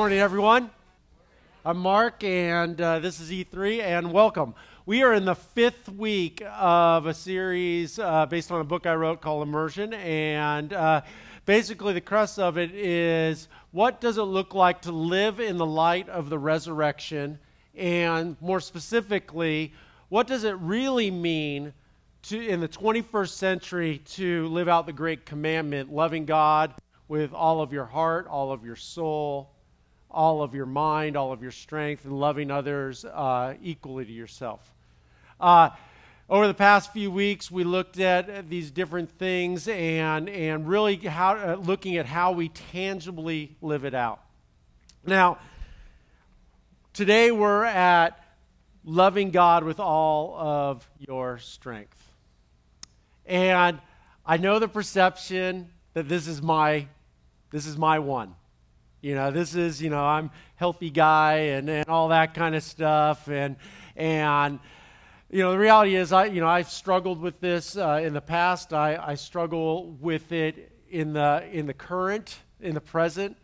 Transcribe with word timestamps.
morning, 0.00 0.18
everyone. 0.18 0.70
I'm 1.62 1.76
Mark, 1.76 2.24
and 2.24 2.80
uh, 2.80 3.00
this 3.00 3.20
is 3.20 3.30
E3, 3.30 3.82
and 3.82 4.10
welcome. 4.10 4.54
We 4.86 5.02
are 5.02 5.12
in 5.12 5.26
the 5.26 5.34
fifth 5.34 5.90
week 5.90 6.42
of 6.58 7.04
a 7.04 7.12
series 7.12 7.98
uh, 7.98 8.24
based 8.24 8.50
on 8.50 8.62
a 8.62 8.64
book 8.64 8.86
I 8.86 8.94
wrote 8.94 9.20
called 9.20 9.46
Immersion, 9.46 9.92
and 9.92 10.72
uh, 10.72 11.02
basically 11.44 11.92
the 11.92 12.00
crux 12.00 12.38
of 12.38 12.56
it 12.56 12.74
is 12.74 13.48
what 13.72 14.00
does 14.00 14.16
it 14.16 14.22
look 14.22 14.54
like 14.54 14.80
to 14.82 14.90
live 14.90 15.38
in 15.38 15.58
the 15.58 15.66
light 15.66 16.08
of 16.08 16.30
the 16.30 16.38
resurrection, 16.38 17.38
and 17.74 18.38
more 18.40 18.60
specifically, 18.60 19.74
what 20.08 20.26
does 20.26 20.44
it 20.44 20.56
really 20.60 21.10
mean 21.10 21.74
to, 22.22 22.40
in 22.42 22.60
the 22.60 22.68
21st 22.68 23.32
century 23.32 23.98
to 24.06 24.48
live 24.48 24.66
out 24.66 24.86
the 24.86 24.94
great 24.94 25.26
commandment, 25.26 25.92
loving 25.92 26.24
God 26.24 26.72
with 27.06 27.34
all 27.34 27.60
of 27.60 27.70
your 27.70 27.84
heart, 27.84 28.26
all 28.28 28.50
of 28.50 28.64
your 28.64 28.76
soul, 28.76 29.50
all 30.10 30.42
of 30.42 30.54
your 30.54 30.66
mind, 30.66 31.16
all 31.16 31.32
of 31.32 31.42
your 31.42 31.50
strength, 31.50 32.04
and 32.04 32.18
loving 32.18 32.50
others 32.50 33.04
uh, 33.04 33.54
equally 33.62 34.04
to 34.04 34.12
yourself. 34.12 34.72
Uh, 35.38 35.70
over 36.28 36.46
the 36.46 36.54
past 36.54 36.92
few 36.92 37.10
weeks, 37.10 37.50
we 37.50 37.64
looked 37.64 37.98
at 37.98 38.48
these 38.48 38.70
different 38.70 39.10
things 39.10 39.66
and, 39.66 40.28
and 40.28 40.68
really 40.68 40.96
how, 40.96 41.36
uh, 41.36 41.56
looking 41.56 41.96
at 41.96 42.06
how 42.06 42.32
we 42.32 42.48
tangibly 42.48 43.56
live 43.60 43.84
it 43.84 43.94
out. 43.94 44.20
Now, 45.04 45.38
today 46.92 47.30
we're 47.30 47.64
at 47.64 48.22
loving 48.84 49.30
God 49.30 49.64
with 49.64 49.80
all 49.80 50.36
of 50.38 50.88
your 50.98 51.38
strength. 51.38 51.96
And 53.26 53.80
I 54.24 54.36
know 54.36 54.58
the 54.58 54.68
perception 54.68 55.70
that 55.94 56.08
this 56.08 56.26
is 56.26 56.40
my 56.40 56.86
this 57.50 57.66
is 57.66 57.76
my 57.76 57.98
one. 57.98 58.34
You 59.02 59.14
know, 59.14 59.30
this 59.30 59.54
is, 59.54 59.80
you 59.80 59.88
know, 59.88 60.04
I'm 60.04 60.30
healthy 60.56 60.90
guy 60.90 61.34
and, 61.34 61.70
and 61.70 61.88
all 61.88 62.08
that 62.08 62.34
kind 62.34 62.54
of 62.54 62.62
stuff. 62.62 63.28
And, 63.28 63.56
and, 63.96 64.58
you 65.30 65.38
know, 65.38 65.52
the 65.52 65.58
reality 65.58 65.94
is, 65.94 66.12
I, 66.12 66.26
you 66.26 66.40
know, 66.42 66.48
I've 66.48 66.68
struggled 66.68 67.18
with 67.18 67.40
this 67.40 67.78
uh, 67.78 68.00
in 68.02 68.12
the 68.12 68.20
past. 68.20 68.74
I, 68.74 69.02
I 69.02 69.14
struggle 69.14 69.92
with 70.00 70.32
it 70.32 70.70
in 70.90 71.14
the, 71.14 71.48
in 71.50 71.66
the 71.66 71.72
current, 71.72 72.36
in 72.60 72.74
the 72.74 72.80
present. 72.80 73.38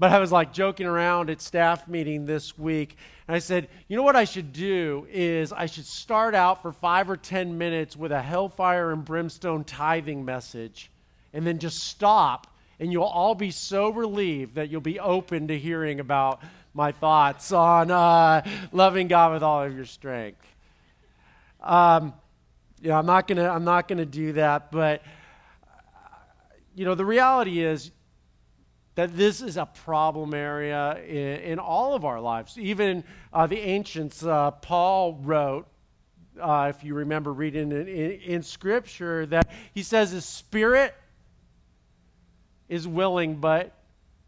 But 0.00 0.10
I 0.10 0.18
was 0.18 0.32
like 0.32 0.52
joking 0.52 0.86
around 0.86 1.30
at 1.30 1.40
staff 1.40 1.86
meeting 1.86 2.26
this 2.26 2.58
week. 2.58 2.96
And 3.28 3.36
I 3.36 3.38
said, 3.38 3.68
you 3.86 3.96
know 3.96 4.02
what 4.02 4.16
I 4.16 4.24
should 4.24 4.52
do 4.52 5.06
is 5.10 5.52
I 5.52 5.66
should 5.66 5.86
start 5.86 6.34
out 6.34 6.62
for 6.62 6.72
five 6.72 7.08
or 7.08 7.16
10 7.16 7.56
minutes 7.56 7.96
with 7.96 8.10
a 8.10 8.22
hellfire 8.22 8.90
and 8.90 9.04
brimstone 9.04 9.62
tithing 9.62 10.24
message 10.24 10.90
and 11.32 11.46
then 11.46 11.58
just 11.58 11.84
stop 11.84 12.48
and 12.80 12.92
you'll 12.92 13.04
all 13.04 13.34
be 13.34 13.50
so 13.50 13.90
relieved 13.90 14.54
that 14.54 14.70
you'll 14.70 14.80
be 14.80 15.00
open 15.00 15.48
to 15.48 15.58
hearing 15.58 16.00
about 16.00 16.40
my 16.74 16.92
thoughts 16.92 17.50
on 17.50 17.90
uh, 17.90 18.42
loving 18.72 19.08
God 19.08 19.32
with 19.32 19.42
all 19.42 19.64
of 19.64 19.74
your 19.74 19.84
strength. 19.84 20.46
Um, 21.60 22.14
yeah, 22.80 22.96
I'm 22.96 23.06
not 23.06 23.26
gonna 23.26 23.48
I'm 23.48 23.64
not 23.64 23.88
gonna 23.88 24.06
do 24.06 24.34
that, 24.34 24.70
but 24.70 25.02
you 26.74 26.84
know 26.84 26.94
the 26.94 27.04
reality 27.04 27.60
is 27.60 27.90
that 28.94 29.16
this 29.16 29.42
is 29.42 29.56
a 29.56 29.66
problem 29.66 30.34
area 30.34 31.00
in, 31.06 31.52
in 31.52 31.58
all 31.58 31.94
of 31.94 32.04
our 32.04 32.20
lives. 32.20 32.56
Even 32.58 33.02
uh, 33.32 33.46
the 33.46 33.58
ancients, 33.58 34.24
uh, 34.24 34.50
Paul 34.52 35.18
wrote. 35.22 35.66
Uh, 36.40 36.72
if 36.72 36.84
you 36.84 36.94
remember 36.94 37.32
reading 37.32 37.72
in, 37.72 37.88
in, 37.88 38.10
in 38.12 38.42
Scripture, 38.44 39.26
that 39.26 39.50
he 39.74 39.82
says 39.82 40.12
his 40.12 40.24
spirit 40.24 40.94
is 42.68 42.86
willing, 42.86 43.36
but 43.36 43.72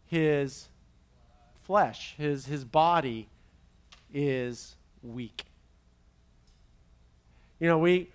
his 0.05 0.67
flesh, 1.63 2.15
his, 2.17 2.45
his 2.45 2.65
body 2.65 3.27
is 4.13 4.75
weak. 5.03 5.45
You 7.59 7.67
know, 7.67 7.77
we, 7.77 8.09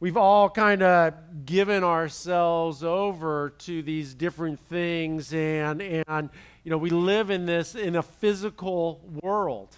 we've 0.00 0.16
all 0.16 0.48
kind 0.48 0.82
of 0.82 1.14
given 1.44 1.82
ourselves 1.82 2.84
over 2.84 3.50
to 3.58 3.82
these 3.82 4.14
different 4.14 4.60
things, 4.68 5.34
and, 5.34 5.82
and, 5.82 6.30
you 6.62 6.70
know, 6.70 6.78
we 6.78 6.90
live 6.90 7.30
in 7.30 7.46
this, 7.46 7.74
in 7.74 7.96
a 7.96 8.02
physical 8.02 9.00
world. 9.22 9.76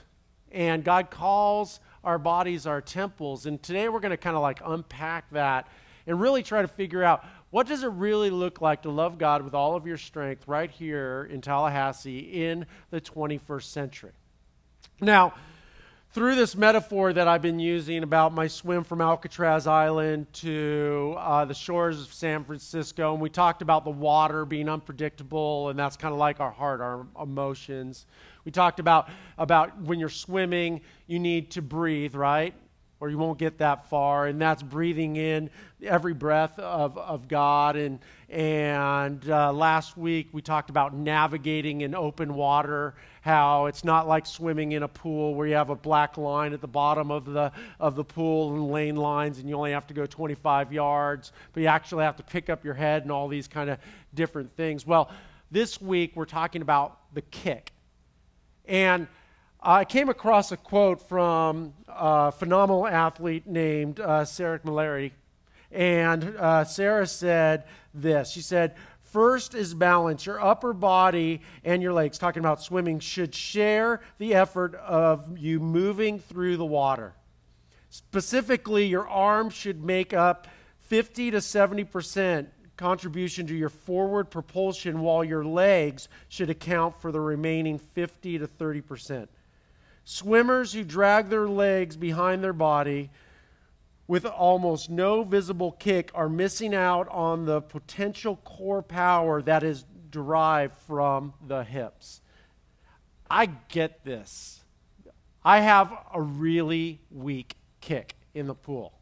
And 0.52 0.84
God 0.84 1.10
calls 1.10 1.80
our 2.04 2.18
bodies 2.18 2.66
our 2.66 2.80
temples. 2.80 3.46
And 3.46 3.60
today 3.60 3.88
we're 3.88 4.00
going 4.00 4.10
to 4.10 4.16
kind 4.16 4.36
of 4.36 4.42
like 4.42 4.60
unpack 4.64 5.28
that 5.32 5.68
and 6.06 6.20
really 6.20 6.42
try 6.42 6.62
to 6.62 6.68
figure 6.68 7.02
out 7.02 7.24
what 7.56 7.66
does 7.66 7.82
it 7.82 7.88
really 7.92 8.28
look 8.28 8.60
like 8.60 8.82
to 8.82 8.90
love 8.90 9.16
God 9.16 9.40
with 9.40 9.54
all 9.54 9.76
of 9.76 9.86
your 9.86 9.96
strength 9.96 10.46
right 10.46 10.70
here 10.70 11.26
in 11.32 11.40
Tallahassee 11.40 12.18
in 12.18 12.66
the 12.90 13.00
21st 13.00 13.62
century? 13.62 14.10
Now, 15.00 15.32
through 16.10 16.34
this 16.34 16.54
metaphor 16.54 17.14
that 17.14 17.26
I've 17.26 17.40
been 17.40 17.58
using 17.58 18.02
about 18.02 18.34
my 18.34 18.46
swim 18.46 18.84
from 18.84 19.00
Alcatraz 19.00 19.66
Island 19.66 20.30
to 20.34 21.14
uh, 21.16 21.46
the 21.46 21.54
shores 21.54 22.02
of 22.02 22.12
San 22.12 22.44
Francisco, 22.44 23.14
and 23.14 23.22
we 23.22 23.30
talked 23.30 23.62
about 23.62 23.84
the 23.84 23.90
water 23.90 24.44
being 24.44 24.68
unpredictable, 24.68 25.70
and 25.70 25.78
that's 25.78 25.96
kind 25.96 26.12
of 26.12 26.18
like 26.18 26.40
our 26.40 26.52
heart, 26.52 26.82
our 26.82 27.06
emotions. 27.18 28.04
We 28.44 28.52
talked 28.52 28.80
about, 28.80 29.08
about 29.38 29.80
when 29.80 29.98
you're 29.98 30.10
swimming, 30.10 30.82
you 31.06 31.18
need 31.18 31.52
to 31.52 31.62
breathe, 31.62 32.16
right? 32.16 32.52
Or 32.98 33.10
you 33.10 33.18
won't 33.18 33.38
get 33.38 33.58
that 33.58 33.88
far. 33.88 34.26
And 34.26 34.40
that's 34.40 34.62
breathing 34.62 35.16
in 35.16 35.50
every 35.82 36.14
breath 36.14 36.58
of, 36.58 36.96
of 36.96 37.28
God. 37.28 37.76
And, 37.76 37.98
and 38.30 39.28
uh, 39.28 39.52
last 39.52 39.96
week 39.96 40.28
we 40.32 40.40
talked 40.40 40.70
about 40.70 40.94
navigating 40.94 41.82
in 41.82 41.94
open 41.94 42.34
water, 42.34 42.94
how 43.20 43.66
it's 43.66 43.84
not 43.84 44.08
like 44.08 44.24
swimming 44.24 44.72
in 44.72 44.82
a 44.82 44.88
pool 44.88 45.34
where 45.34 45.46
you 45.46 45.54
have 45.54 45.70
a 45.70 45.76
black 45.76 46.16
line 46.16 46.52
at 46.52 46.60
the 46.60 46.68
bottom 46.68 47.10
of 47.10 47.26
the, 47.26 47.52
of 47.78 47.96
the 47.96 48.04
pool 48.04 48.54
and 48.54 48.70
lane 48.70 48.96
lines 48.96 49.38
and 49.38 49.48
you 49.48 49.56
only 49.56 49.72
have 49.72 49.86
to 49.86 49.94
go 49.94 50.06
25 50.06 50.72
yards, 50.72 51.32
but 51.52 51.62
you 51.62 51.66
actually 51.66 52.04
have 52.04 52.16
to 52.16 52.22
pick 52.22 52.48
up 52.48 52.64
your 52.64 52.74
head 52.74 53.02
and 53.02 53.12
all 53.12 53.28
these 53.28 53.46
kind 53.46 53.68
of 53.68 53.78
different 54.14 54.56
things. 54.56 54.86
Well, 54.86 55.10
this 55.50 55.80
week 55.80 56.12
we're 56.14 56.24
talking 56.24 56.62
about 56.62 56.98
the 57.12 57.22
kick. 57.22 57.72
And 58.66 59.06
I 59.68 59.84
came 59.84 60.08
across 60.08 60.52
a 60.52 60.56
quote 60.56 61.08
from 61.08 61.74
a 61.88 62.30
phenomenal 62.30 62.86
athlete 62.86 63.48
named 63.48 63.98
uh, 63.98 64.24
Sarah 64.24 64.60
Mallory. 64.62 65.12
And 65.72 66.36
uh, 66.38 66.62
Sarah 66.62 67.08
said 67.08 67.64
this 67.92 68.30
She 68.30 68.42
said, 68.42 68.76
First 69.02 69.56
is 69.56 69.74
balance. 69.74 70.24
Your 70.24 70.40
upper 70.40 70.72
body 70.72 71.40
and 71.64 71.82
your 71.82 71.92
legs, 71.92 72.16
talking 72.16 72.38
about 72.38 72.62
swimming, 72.62 73.00
should 73.00 73.34
share 73.34 74.02
the 74.18 74.34
effort 74.34 74.76
of 74.76 75.36
you 75.36 75.58
moving 75.58 76.20
through 76.20 76.58
the 76.58 76.64
water. 76.64 77.14
Specifically, 77.90 78.86
your 78.86 79.08
arms 79.08 79.52
should 79.52 79.82
make 79.82 80.14
up 80.14 80.46
50 80.82 81.32
to 81.32 81.40
70 81.40 81.82
percent 81.82 82.48
contribution 82.76 83.48
to 83.48 83.54
your 83.56 83.70
forward 83.70 84.30
propulsion, 84.30 85.00
while 85.00 85.24
your 85.24 85.44
legs 85.44 86.08
should 86.28 86.50
account 86.50 87.00
for 87.00 87.10
the 87.10 87.20
remaining 87.20 87.78
50 87.78 88.38
to 88.38 88.46
30 88.46 88.80
percent. 88.82 89.30
Swimmers 90.08 90.72
who 90.72 90.84
drag 90.84 91.30
their 91.30 91.48
legs 91.48 91.96
behind 91.96 92.42
their 92.42 92.52
body 92.52 93.10
with 94.06 94.24
almost 94.24 94.88
no 94.88 95.24
visible 95.24 95.72
kick 95.72 96.12
are 96.14 96.28
missing 96.28 96.76
out 96.76 97.08
on 97.08 97.44
the 97.44 97.60
potential 97.60 98.36
core 98.44 98.82
power 98.82 99.42
that 99.42 99.64
is 99.64 99.84
derived 100.10 100.76
from 100.86 101.34
the 101.48 101.64
hips. 101.64 102.20
I 103.28 103.46
get 103.46 104.04
this. 104.04 104.60
I 105.44 105.58
have 105.58 105.92
a 106.14 106.22
really 106.22 107.00
weak 107.10 107.56
kick 107.80 108.14
in 108.32 108.46
the 108.46 108.54
pool. 108.54 108.92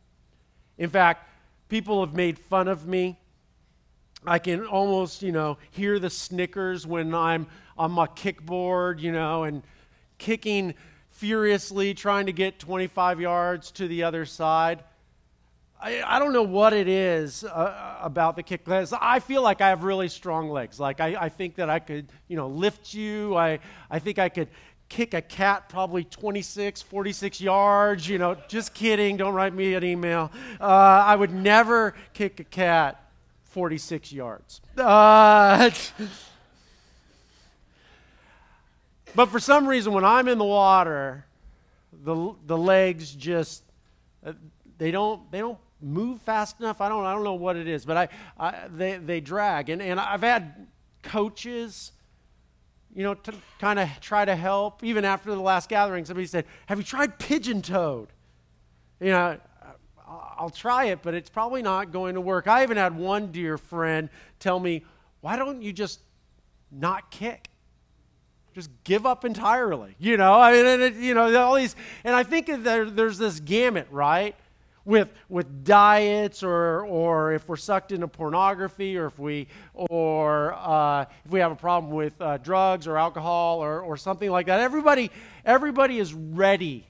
In 0.78 0.88
fact, 0.88 1.28
people 1.68 2.02
have 2.02 2.14
made 2.14 2.38
fun 2.38 2.66
of 2.66 2.86
me. 2.86 3.18
I 4.26 4.38
can 4.38 4.64
almost, 4.64 5.20
you 5.20 5.32
know, 5.32 5.58
hear 5.70 5.98
the 5.98 6.08
snickers 6.08 6.86
when 6.86 7.14
I'm 7.14 7.46
on 7.76 7.92
my 7.92 8.06
kickboard, 8.06 9.00
you 9.00 9.12
know, 9.12 9.44
and 9.44 9.62
kicking 10.16 10.72
furiously 11.14 11.94
trying 11.94 12.26
to 12.26 12.32
get 12.32 12.58
25 12.58 13.20
yards 13.20 13.70
to 13.72 13.88
the 13.88 14.02
other 14.02 14.24
side. 14.24 14.82
I, 15.80 16.02
I 16.04 16.18
don't 16.18 16.32
know 16.32 16.42
what 16.42 16.72
it 16.72 16.88
is 16.88 17.44
uh, 17.44 17.98
about 18.02 18.36
the 18.36 18.42
kick. 18.42 18.62
I 18.68 19.20
feel 19.20 19.42
like 19.42 19.60
I 19.60 19.68
have 19.68 19.84
really 19.84 20.08
strong 20.08 20.50
legs. 20.50 20.80
Like 20.80 21.00
I, 21.00 21.16
I 21.18 21.28
think 21.28 21.56
that 21.56 21.70
I 21.70 21.78
could, 21.78 22.08
you 22.26 22.36
know, 22.36 22.48
lift 22.48 22.94
you. 22.94 23.36
I, 23.36 23.60
I 23.90 24.00
think 24.00 24.18
I 24.18 24.28
could 24.28 24.48
kick 24.88 25.14
a 25.14 25.22
cat 25.22 25.68
probably 25.68 26.04
26, 26.04 26.82
46 26.82 27.40
yards. 27.40 28.08
You 28.08 28.18
know, 28.18 28.36
just 28.48 28.74
kidding. 28.74 29.16
Don't 29.16 29.34
write 29.34 29.54
me 29.54 29.74
an 29.74 29.84
email. 29.84 30.32
Uh, 30.60 30.64
I 30.64 31.14
would 31.14 31.32
never 31.32 31.94
kick 32.12 32.40
a 32.40 32.44
cat 32.44 33.00
46 33.44 34.12
yards. 34.12 34.60
Uh, 34.76 35.70
But 39.14 39.26
for 39.26 39.38
some 39.38 39.66
reason, 39.66 39.92
when 39.92 40.04
I'm 40.04 40.28
in 40.28 40.38
the 40.38 40.44
water, 40.44 41.24
the, 41.92 42.34
the 42.46 42.58
legs 42.58 43.14
just, 43.14 43.62
uh, 44.26 44.32
they 44.78 44.90
don't, 44.90 45.30
they 45.30 45.38
don't 45.38 45.58
move 45.80 46.20
fast 46.22 46.58
enough. 46.60 46.80
I 46.80 46.88
don't, 46.88 47.04
I 47.04 47.12
don't 47.12 47.24
know 47.24 47.34
what 47.34 47.56
it 47.56 47.68
is, 47.68 47.84
but 47.84 47.96
I, 47.96 48.08
I, 48.38 48.68
they, 48.68 48.96
they 48.96 49.20
drag. 49.20 49.68
And, 49.68 49.80
and 49.80 50.00
I've 50.00 50.22
had 50.22 50.66
coaches, 51.02 51.92
you 52.94 53.04
know, 53.04 53.14
to 53.14 53.34
kind 53.60 53.78
of 53.78 53.88
try 54.00 54.24
to 54.24 54.34
help. 54.34 54.82
Even 54.82 55.04
after 55.04 55.30
the 55.30 55.40
last 55.40 55.68
gathering, 55.68 56.04
somebody 56.04 56.26
said, 56.26 56.44
Have 56.66 56.78
you 56.78 56.84
tried 56.84 57.18
pigeon 57.18 57.62
toed? 57.62 58.08
You 59.00 59.10
know, 59.10 59.38
I'll 60.06 60.50
try 60.50 60.86
it, 60.86 61.00
but 61.02 61.14
it's 61.14 61.30
probably 61.30 61.62
not 61.62 61.92
going 61.92 62.14
to 62.14 62.20
work. 62.20 62.48
I 62.48 62.62
even 62.62 62.76
had 62.76 62.96
one 62.96 63.30
dear 63.32 63.58
friend 63.58 64.08
tell 64.40 64.58
me, 64.58 64.84
Why 65.20 65.36
don't 65.36 65.62
you 65.62 65.72
just 65.72 66.00
not 66.72 67.10
kick? 67.10 67.48
Just 68.54 68.70
give 68.84 69.04
up 69.04 69.24
entirely. 69.24 69.96
You 69.98 70.16
know, 70.16 70.34
I 70.34 70.52
mean, 70.52 70.80
it, 70.80 70.94
you 70.94 71.14
know, 71.14 71.34
all 71.36 71.54
these, 71.56 71.74
and 72.04 72.14
I 72.14 72.22
think 72.22 72.46
there, 72.46 72.88
there's 72.88 73.18
this 73.18 73.40
gamut, 73.40 73.88
right? 73.90 74.36
with 74.84 75.08
with 75.28 75.64
diets 75.64 76.42
or 76.42 76.84
or 76.84 77.32
if 77.32 77.48
we're 77.48 77.56
sucked 77.56 77.92
into 77.92 78.06
pornography 78.06 78.96
or 78.96 79.06
if 79.06 79.18
we 79.18 79.48
or 79.74 80.54
uh, 80.54 81.04
if 81.24 81.30
we 81.30 81.40
have 81.40 81.52
a 81.52 81.56
problem 81.56 81.92
with 81.92 82.20
uh, 82.20 82.36
drugs 82.38 82.86
or 82.86 82.98
alcohol 82.98 83.62
or 83.62 83.80
or 83.80 83.96
something 83.96 84.30
like 84.30 84.46
that 84.46 84.60
everybody 84.60 85.10
everybody 85.44 85.98
is 85.98 86.12
ready 86.12 86.86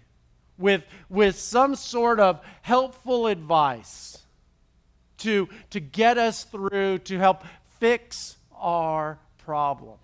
with 0.59 0.83
with 1.09 1.39
some 1.39 1.75
sort 1.77 2.19
of 2.19 2.41
helpful 2.63 3.27
advice 3.29 4.19
to 5.19 5.49
to 5.71 5.79
get 5.79 6.19
us 6.19 6.45
through 6.45 6.99
to 6.99 7.19
help 7.19 7.45
fix 7.79 8.37
our 8.53 9.19
problem 9.39 9.99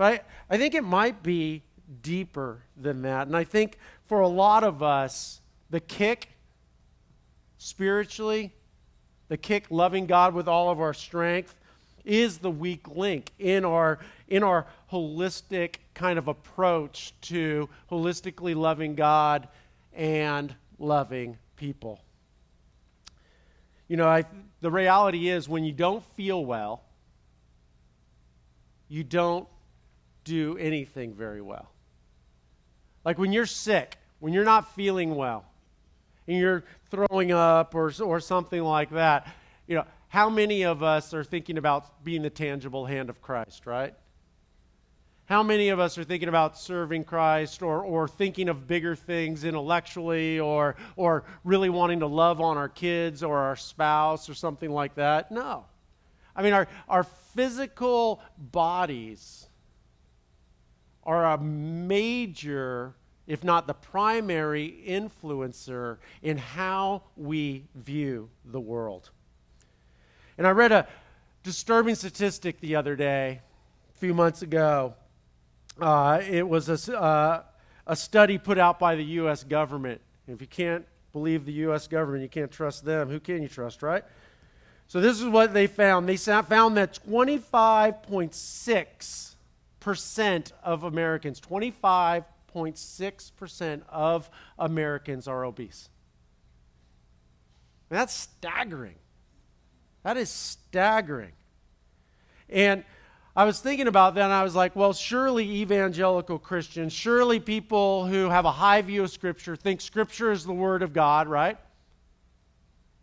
but 0.00 0.22
I, 0.50 0.54
I 0.54 0.56
think 0.56 0.72
it 0.72 0.84
might 0.84 1.22
be 1.22 1.62
deeper 2.00 2.62
than 2.74 3.02
that 3.02 3.26
and 3.26 3.36
i 3.36 3.44
think 3.44 3.76
for 4.06 4.20
a 4.20 4.28
lot 4.28 4.64
of 4.64 4.82
us 4.82 5.40
the 5.70 5.80
kick 5.80 6.28
spiritually, 7.60 8.52
the 9.28 9.36
kick 9.36 9.66
loving 9.70 10.06
God 10.06 10.34
with 10.34 10.48
all 10.48 10.70
of 10.70 10.80
our 10.80 10.94
strength 10.94 11.54
is 12.04 12.38
the 12.38 12.50
weak 12.50 12.88
link 12.88 13.30
in 13.38 13.64
our 13.66 13.98
in 14.28 14.42
our 14.42 14.66
holistic 14.90 15.76
kind 15.92 16.18
of 16.18 16.26
approach 16.26 17.12
to 17.20 17.68
holistically 17.90 18.56
loving 18.56 18.94
God 18.94 19.46
and 19.92 20.54
loving 20.78 21.36
people. 21.56 22.00
You 23.88 23.98
know, 23.98 24.08
I, 24.08 24.24
the 24.60 24.70
reality 24.70 25.28
is 25.28 25.48
when 25.48 25.64
you 25.64 25.72
don't 25.72 26.02
feel 26.14 26.44
well, 26.44 26.82
you 28.88 29.04
don't 29.04 29.46
do 30.24 30.56
anything 30.58 31.14
very 31.14 31.40
well. 31.40 31.70
Like 33.04 33.18
when 33.18 33.32
you're 33.32 33.46
sick, 33.46 33.96
when 34.18 34.32
you're 34.32 34.44
not 34.44 34.74
feeling 34.74 35.14
well, 35.14 35.44
and 36.26 36.38
you're 36.38 36.64
throwing 36.90 37.32
up 37.32 37.74
or, 37.74 37.92
or 38.02 38.20
something 38.20 38.62
like 38.62 38.90
that, 38.90 39.26
you 39.66 39.74
know, 39.74 39.84
how 40.08 40.28
many 40.28 40.62
of 40.62 40.82
us 40.82 41.14
are 41.14 41.24
thinking 41.24 41.58
about 41.58 42.04
being 42.04 42.22
the 42.22 42.30
tangible 42.30 42.84
hand 42.84 43.10
of 43.10 43.22
Christ, 43.22 43.66
right? 43.66 43.94
How 45.26 45.44
many 45.44 45.68
of 45.68 45.78
us 45.78 45.96
are 45.96 46.02
thinking 46.02 46.28
about 46.28 46.58
serving 46.58 47.04
Christ 47.04 47.62
or, 47.62 47.84
or 47.84 48.08
thinking 48.08 48.48
of 48.48 48.66
bigger 48.66 48.96
things 48.96 49.44
intellectually 49.44 50.40
or, 50.40 50.74
or 50.96 51.22
really 51.44 51.70
wanting 51.70 52.00
to 52.00 52.06
love 52.06 52.40
on 52.40 52.56
our 52.56 52.68
kids 52.68 53.22
or 53.22 53.38
our 53.38 53.54
spouse 53.54 54.28
or 54.28 54.34
something 54.34 54.70
like 54.70 54.96
that? 54.96 55.30
No. 55.30 55.66
I 56.34 56.42
mean, 56.42 56.52
our, 56.52 56.66
our 56.88 57.04
physical 57.04 58.20
bodies 58.36 59.46
are 61.10 61.32
a 61.32 61.38
major 61.38 62.94
if 63.26 63.42
not 63.44 63.66
the 63.66 63.74
primary 63.74 64.82
influencer 64.86 65.98
in 66.22 66.38
how 66.38 67.02
we 67.16 67.64
view 67.74 68.30
the 68.44 68.60
world. 68.60 69.10
And 70.38 70.46
I 70.46 70.50
read 70.50 70.70
a 70.72 70.86
disturbing 71.42 71.94
statistic 71.94 72.60
the 72.60 72.76
other 72.76 72.96
day, 72.96 73.40
a 73.94 73.98
few 73.98 74.14
months 74.14 74.40
ago. 74.42 74.94
Uh, 75.80 76.20
it 76.28 76.46
was 76.48 76.68
a, 76.68 77.00
uh, 77.00 77.42
a 77.86 77.96
study 77.96 78.38
put 78.38 78.58
out 78.58 78.78
by 78.78 78.94
the 78.94 79.04
U.S. 79.04 79.44
government. 79.44 80.00
If 80.26 80.40
you 80.40 80.46
can't 80.46 80.86
believe 81.12 81.44
the 81.44 81.52
U.S. 81.52 81.88
government, 81.88 82.22
you 82.22 82.28
can't 82.28 82.50
trust 82.50 82.84
them. 82.84 83.08
Who 83.08 83.20
can 83.20 83.42
you 83.42 83.48
trust, 83.48 83.82
right? 83.82 84.04
So 84.88 85.00
this 85.00 85.20
is 85.20 85.26
what 85.26 85.54
they 85.54 85.68
found. 85.68 86.08
They 86.08 86.16
found 86.16 86.76
that 86.76 86.98
25.6% 87.08 89.29
of 90.62 90.84
Americans, 90.84 91.40
25 91.40 92.24
5.6% 92.54 93.82
of 93.88 94.30
Americans 94.58 95.28
are 95.28 95.44
obese. 95.44 95.88
That's 97.88 98.12
staggering. 98.12 98.96
That 100.04 100.16
is 100.16 100.30
staggering. 100.30 101.32
And 102.48 102.84
I 103.36 103.44
was 103.44 103.60
thinking 103.60 103.86
about 103.86 104.14
that 104.14 104.24
and 104.24 104.32
I 104.32 104.42
was 104.42 104.54
like, 104.54 104.74
well, 104.74 104.92
surely 104.92 105.48
evangelical 105.48 106.38
Christians, 106.38 106.92
surely 106.92 107.40
people 107.40 108.06
who 108.06 108.28
have 108.28 108.44
a 108.44 108.52
high 108.52 108.82
view 108.82 109.04
of 109.04 109.10
Scripture 109.10 109.56
think 109.56 109.80
Scripture 109.80 110.32
is 110.32 110.44
the 110.44 110.52
Word 110.52 110.82
of 110.82 110.92
God, 110.92 111.28
right? 111.28 111.58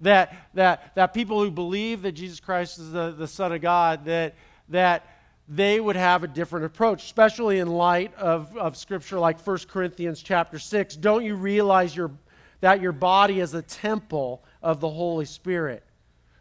That, 0.02 0.50
that, 0.54 0.96
that 0.96 1.14
people 1.14 1.44
who 1.44 1.50
believe 1.50 2.04
that 2.04 2.12
Jesus 2.12 2.40
Christ 2.40 2.78
is 2.78 2.92
the, 2.92 3.12
the 3.12 3.28
Son 3.28 3.52
of 3.52 3.62
God, 3.62 4.06
that, 4.06 4.36
that 4.70 5.17
they 5.48 5.80
would 5.80 5.96
have 5.96 6.24
a 6.24 6.28
different 6.28 6.66
approach, 6.66 7.04
especially 7.04 7.60
in 7.60 7.68
light 7.68 8.14
of, 8.16 8.56
of 8.58 8.76
scripture 8.76 9.18
like 9.18 9.40
1 9.40 9.60
Corinthians 9.70 10.22
chapter 10.22 10.60
6. 10.60 10.98
Don't 10.98 11.24
you 11.24 11.36
realize 11.36 11.96
your, 11.96 12.12
that 12.60 12.82
your 12.82 12.92
body 12.92 13.40
is 13.40 13.54
a 13.54 13.62
temple 13.62 14.44
of 14.62 14.82
the 14.82 14.90
Holy 14.90 15.26
Spirit 15.26 15.84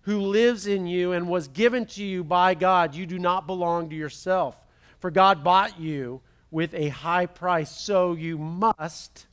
who 0.02 0.18
lives 0.18 0.66
in 0.66 0.86
you 0.86 1.12
and 1.12 1.28
was 1.28 1.48
given 1.48 1.86
to 1.86 2.04
you 2.04 2.24
by 2.24 2.54
God? 2.54 2.94
You 2.94 3.06
do 3.06 3.18
not 3.18 3.46
belong 3.46 3.90
to 3.90 3.96
yourself, 3.96 4.56
for 4.98 5.12
God 5.12 5.44
bought 5.44 5.78
you 5.78 6.20
with 6.50 6.74
a 6.74 6.88
high 6.88 7.26
price. 7.26 7.70
So 7.70 8.14
you 8.14 8.38
must, 8.38 9.26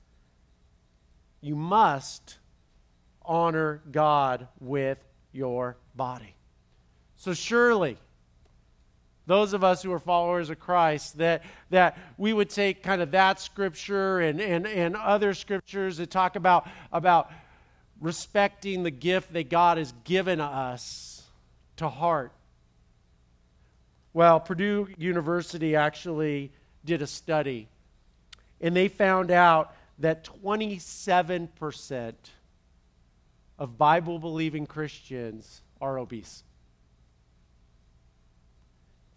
you 1.41 1.55
must 1.55 2.37
honor 3.23 3.81
God 3.91 4.47
with 4.59 4.99
your 5.31 5.77
body. 5.95 6.35
So 7.15 7.33
surely, 7.33 7.97
those 9.25 9.53
of 9.53 9.63
us 9.63 9.81
who 9.81 9.91
are 9.93 9.99
followers 9.99 10.49
of 10.49 10.59
Christ, 10.59 11.17
that, 11.17 11.43
that 11.69 11.97
we 12.17 12.33
would 12.33 12.49
take 12.49 12.83
kind 12.83 13.01
of 13.01 13.11
that 13.11 13.39
scripture 13.39 14.19
and, 14.19 14.41
and, 14.41 14.67
and 14.67 14.95
other 14.95 15.33
scriptures 15.33 15.97
that 15.97 16.11
talk 16.11 16.35
about, 16.35 16.67
about 16.91 17.31
respecting 18.01 18.83
the 18.83 18.91
gift 18.91 19.31
that 19.33 19.49
God 19.49 19.77
has 19.77 19.93
given 20.03 20.41
us 20.41 21.23
to 21.77 21.87
heart. 21.87 22.33
Well, 24.13 24.39
Purdue 24.39 24.89
University 24.97 25.75
actually 25.75 26.51
did 26.85 27.01
a 27.01 27.07
study, 27.07 27.69
and 28.59 28.75
they 28.75 28.87
found 28.89 29.31
out 29.31 29.73
that 29.99 30.25
27% 30.25 32.13
of 33.57 33.77
Bible 33.77 34.19
believing 34.19 34.65
Christians 34.65 35.61
are 35.79 35.97
obese. 35.97 36.43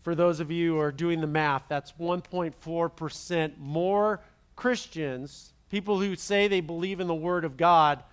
For 0.06 0.14
those 0.14 0.38
of 0.38 0.52
you 0.52 0.74
who 0.74 0.78
are 0.78 0.92
doing 0.92 1.20
the 1.20 1.26
math, 1.26 1.64
that's 1.66 1.90
1.4% 1.98 3.58
more 3.58 4.20
Christians, 4.54 5.52
people 5.68 5.98
who 5.98 6.14
say 6.14 6.46
they 6.46 6.60
believe 6.60 7.00
in 7.00 7.08
the 7.08 7.14
Word 7.16 7.44
of 7.44 7.56
God, 7.56 8.04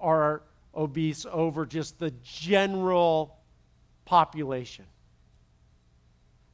are 0.00 0.42
obese 0.74 1.24
over 1.30 1.64
just 1.64 2.00
the 2.00 2.12
general 2.24 3.36
population. 4.04 4.84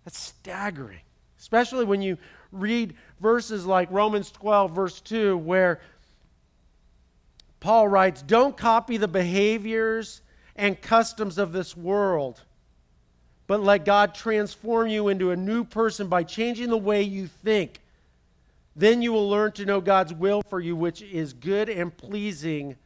That's 0.05 0.19
staggering, 0.19 1.01
especially 1.39 1.87
when 1.87 2.03
you 2.03 2.19
read 2.53 2.93
verses 3.23 3.65
like 3.65 3.91
Romans 3.91 4.31
12, 4.31 4.73
verse 4.73 5.01
2, 5.01 5.39
where 5.39 5.81
Paul 7.61 7.89
writes, 7.89 8.21
Don't 8.21 8.55
copy 8.55 8.99
the 8.99 9.09
behaviors 9.09 10.21
and 10.57 10.79
customs 10.79 11.39
of 11.39 11.53
this 11.53 11.75
world 11.75 12.43
but 13.49 13.63
let 13.63 13.85
God 13.85 14.15
transform 14.15 14.89
you 14.89 15.09
into 15.09 15.33
a 15.33 15.37
new 15.37 15.65
person 15.65 16.07
by 16.07 16.23
changing 16.23 16.69
the 16.69 16.79
way 16.79 17.03
you 17.03 17.27
think. 17.27 17.81
Then 18.77 19.03
you 19.03 19.13
will 19.13 19.29
learn 19.29 19.53
to 19.53 19.65
know 19.65 19.81
God's 19.81 20.13
will 20.13 20.43
for 20.43 20.61
you, 20.61 20.77
which 20.77 21.03
is 21.03 21.33
good 21.33 21.69
and 21.69 21.97
pleasing 21.97 22.77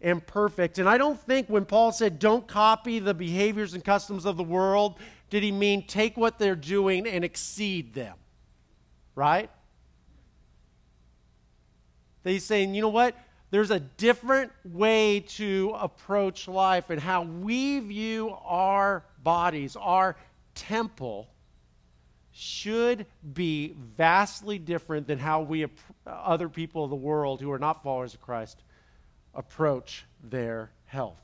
and 0.00 0.26
perfect. 0.26 0.78
And 0.78 0.88
I 0.88 0.96
don't 0.98 1.20
think 1.20 1.48
when 1.48 1.66
Paul 1.66 1.92
said, 1.92 2.18
don't 2.18 2.48
copy 2.48 2.98
the 2.98 3.12
behaviors 3.12 3.74
and 3.74 3.84
customs 3.84 4.24
of 4.24 4.38
the 4.38 4.42
world, 4.42 4.98
did 5.28 5.42
he 5.42 5.52
mean 5.52 5.86
take 5.86 6.16
what 6.16 6.38
they're 6.38 6.56
doing 6.56 7.06
and 7.06 7.22
exceed 7.22 7.92
them. 7.92 8.16
Right? 9.14 9.50
He's 12.24 12.44
saying, 12.44 12.74
you 12.74 12.80
know 12.80 12.88
what? 12.88 13.14
There's 13.50 13.70
a 13.70 13.80
different 13.80 14.52
way 14.64 15.20
to 15.20 15.74
approach 15.78 16.48
life 16.48 16.88
and 16.88 17.00
how 17.00 17.22
we 17.22 17.80
view 17.80 18.34
our 18.44 19.04
bodies, 19.22 19.76
our 19.76 20.16
temple, 20.54 21.28
should 22.32 23.06
be 23.34 23.74
vastly 23.96 24.58
different 24.58 25.06
than 25.06 25.18
how 25.18 25.42
we, 25.42 25.66
other 26.06 26.48
people 26.48 26.84
of 26.84 26.90
the 26.90 26.96
world 26.96 27.40
who 27.40 27.50
are 27.50 27.58
not 27.58 27.82
followers 27.82 28.14
of 28.14 28.20
Christ, 28.20 28.62
approach 29.34 30.04
their 30.22 30.70
health. 30.86 31.20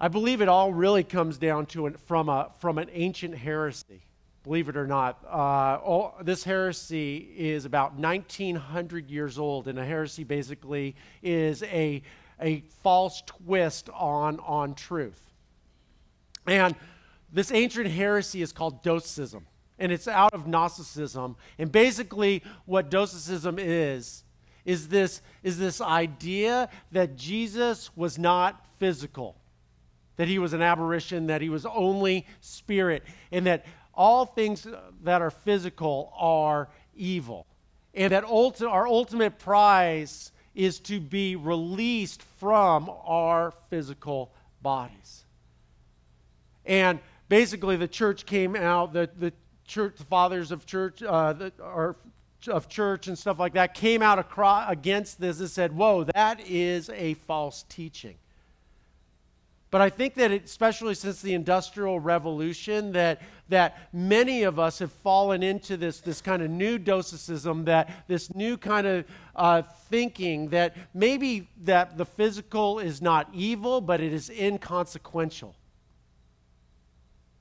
I 0.00 0.08
believe 0.08 0.40
it 0.40 0.48
all 0.48 0.72
really 0.72 1.04
comes 1.04 1.38
down 1.38 1.66
to 1.66 1.86
an, 1.86 1.94
from, 1.94 2.28
a, 2.28 2.50
from 2.58 2.78
an 2.78 2.90
ancient 2.92 3.36
heresy. 3.36 4.02
believe 4.42 4.68
it 4.68 4.76
or 4.76 4.86
not, 4.86 5.24
uh, 5.24 5.76
all, 5.76 6.16
this 6.20 6.42
heresy 6.42 7.18
is 7.36 7.64
about 7.64 7.94
1900 7.94 9.08
years 9.10 9.38
old, 9.38 9.68
and 9.68 9.78
a 9.78 9.84
heresy 9.84 10.24
basically 10.24 10.96
is 11.22 11.62
a, 11.62 12.02
a 12.40 12.60
false 12.82 13.22
twist 13.26 13.90
on, 13.94 14.40
on 14.40 14.74
truth. 14.74 15.31
And 16.46 16.74
this 17.32 17.52
ancient 17.52 17.88
heresy 17.88 18.42
is 18.42 18.52
called 18.52 18.82
Docetism, 18.82 19.46
and 19.78 19.92
it's 19.92 20.08
out 20.08 20.34
of 20.34 20.46
Gnosticism. 20.46 21.36
And 21.58 21.72
basically, 21.72 22.42
what 22.66 22.90
Docetism 22.90 23.58
is, 23.58 24.24
is 24.64 24.88
this, 24.88 25.22
is 25.42 25.58
this 25.58 25.80
idea 25.80 26.68
that 26.92 27.16
Jesus 27.16 27.90
was 27.96 28.18
not 28.18 28.66
physical, 28.78 29.36
that 30.16 30.28
he 30.28 30.38
was 30.38 30.52
an 30.52 30.62
apparition, 30.62 31.26
that 31.28 31.40
he 31.40 31.48
was 31.48 31.64
only 31.66 32.26
spirit, 32.40 33.02
and 33.30 33.46
that 33.46 33.64
all 33.94 34.24
things 34.26 34.66
that 35.02 35.22
are 35.22 35.30
physical 35.30 36.12
are 36.16 36.68
evil. 36.94 37.46
And 37.94 38.12
that 38.12 38.24
ulti- 38.24 38.68
our 38.68 38.86
ultimate 38.86 39.38
prize 39.38 40.32
is 40.54 40.80
to 40.80 41.00
be 41.00 41.36
released 41.36 42.22
from 42.38 42.90
our 43.04 43.52
physical 43.70 44.32
bodies. 44.60 45.24
And 46.64 47.00
basically, 47.28 47.76
the 47.76 47.88
church 47.88 48.26
came 48.26 48.56
out, 48.56 48.92
the, 48.92 49.08
the 49.18 49.32
church, 49.66 49.96
the 49.98 50.04
fathers 50.04 50.52
of 50.52 50.66
church, 50.66 51.02
uh, 51.02 51.32
the, 51.32 51.52
or 51.60 51.96
of 52.48 52.68
church 52.68 53.06
and 53.06 53.16
stuff 53.16 53.38
like 53.38 53.54
that 53.54 53.74
came 53.74 54.02
out 54.02 54.18
across, 54.18 54.70
against 54.70 55.20
this 55.20 55.40
and 55.40 55.48
said, 55.48 55.72
Whoa, 55.72 56.04
that 56.04 56.40
is 56.48 56.90
a 56.90 57.14
false 57.14 57.64
teaching. 57.68 58.16
But 59.70 59.80
I 59.80 59.88
think 59.88 60.14
that, 60.16 60.30
it, 60.30 60.44
especially 60.44 60.94
since 60.94 61.22
the 61.22 61.32
Industrial 61.32 61.98
Revolution, 61.98 62.92
that, 62.92 63.22
that 63.48 63.88
many 63.90 64.42
of 64.42 64.58
us 64.58 64.80
have 64.80 64.92
fallen 64.92 65.42
into 65.42 65.78
this, 65.78 66.00
this 66.00 66.20
kind 66.20 66.42
of 66.42 66.50
new 66.50 66.76
docetism, 66.76 67.64
that 67.64 68.04
this 68.06 68.34
new 68.34 68.58
kind 68.58 68.86
of 68.86 69.06
uh, 69.34 69.62
thinking 69.88 70.48
that 70.50 70.76
maybe 70.92 71.48
that 71.62 71.96
the 71.96 72.04
physical 72.04 72.80
is 72.80 73.00
not 73.00 73.30
evil, 73.32 73.80
but 73.80 74.02
it 74.02 74.12
is 74.12 74.28
inconsequential. 74.28 75.56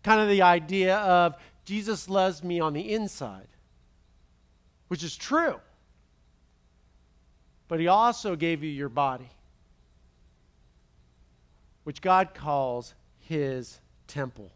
Kind 0.03 0.22
of 0.22 0.29
the 0.29 0.41
idea 0.41 0.98
of 0.98 1.36
Jesus 1.65 2.10
loves 2.10 2.43
me 2.43 2.60
on 2.60 2.74
the 2.74 2.93
inside, 2.93 3.48
which 4.88 5.03
is 5.03 5.15
true. 5.15 5.60
But 7.67 7.79
he 7.79 7.88
also 7.88 8.36
gave 8.36 8.63
you 8.63 8.70
your 8.70 8.89
body 8.89 9.29
which 11.84 12.01
God 12.01 12.34
calls 12.34 12.93
his 13.20 13.79
temple. 14.08 14.51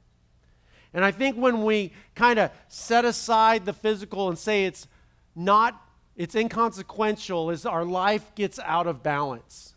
And 0.94 1.04
I 1.04 1.12
think 1.12 1.36
when 1.36 1.64
we 1.64 1.92
kind 2.14 2.40
of 2.40 2.52
set 2.68 3.04
aside 3.04 3.66
the 3.66 3.74
physical 3.74 4.30
and 4.30 4.38
say 4.38 4.66
it's 4.66 4.88
not, 5.36 5.82
it's 6.16 6.36
inconsequential, 6.36 7.50
as 7.50 7.66
our 7.66 7.84
life 7.84 8.34
gets 8.36 8.60
out 8.60 8.88
of 8.88 9.04
balance. 9.04 9.74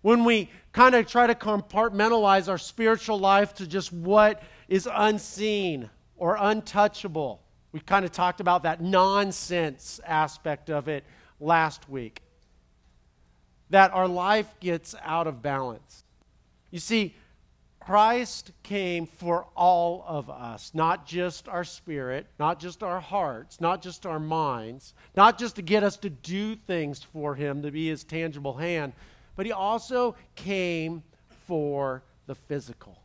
When 0.00 0.24
we 0.24 0.50
kind 0.72 0.94
of 0.94 1.06
try 1.06 1.26
to 1.26 1.34
compartmentalize 1.34 2.48
our 2.48 2.58
spiritual 2.58 3.18
life 3.18 3.54
to 3.56 3.66
just 3.66 3.92
what 3.92 4.42
is 4.72 4.88
unseen 4.90 5.90
or 6.16 6.38
untouchable. 6.40 7.42
We 7.72 7.80
kind 7.80 8.06
of 8.06 8.10
talked 8.10 8.40
about 8.40 8.62
that 8.62 8.80
nonsense 8.80 10.00
aspect 10.06 10.70
of 10.70 10.88
it 10.88 11.04
last 11.40 11.90
week. 11.90 12.22
That 13.68 13.92
our 13.92 14.08
life 14.08 14.48
gets 14.60 14.94
out 15.02 15.26
of 15.26 15.42
balance. 15.42 16.04
You 16.70 16.78
see, 16.78 17.14
Christ 17.80 18.52
came 18.62 19.04
for 19.06 19.46
all 19.54 20.06
of 20.08 20.30
us, 20.30 20.70
not 20.72 21.04
just 21.04 21.50
our 21.50 21.64
spirit, 21.64 22.26
not 22.38 22.58
just 22.58 22.82
our 22.82 23.00
hearts, 23.00 23.60
not 23.60 23.82
just 23.82 24.06
our 24.06 24.20
minds, 24.20 24.94
not 25.14 25.36
just 25.38 25.56
to 25.56 25.62
get 25.62 25.82
us 25.82 25.98
to 25.98 26.08
do 26.08 26.56
things 26.56 27.02
for 27.02 27.34
Him, 27.34 27.60
to 27.60 27.70
be 27.70 27.88
His 27.88 28.04
tangible 28.04 28.54
hand, 28.54 28.94
but 29.36 29.44
He 29.44 29.52
also 29.52 30.16
came 30.34 31.02
for 31.46 32.02
the 32.26 32.34
physical. 32.34 33.01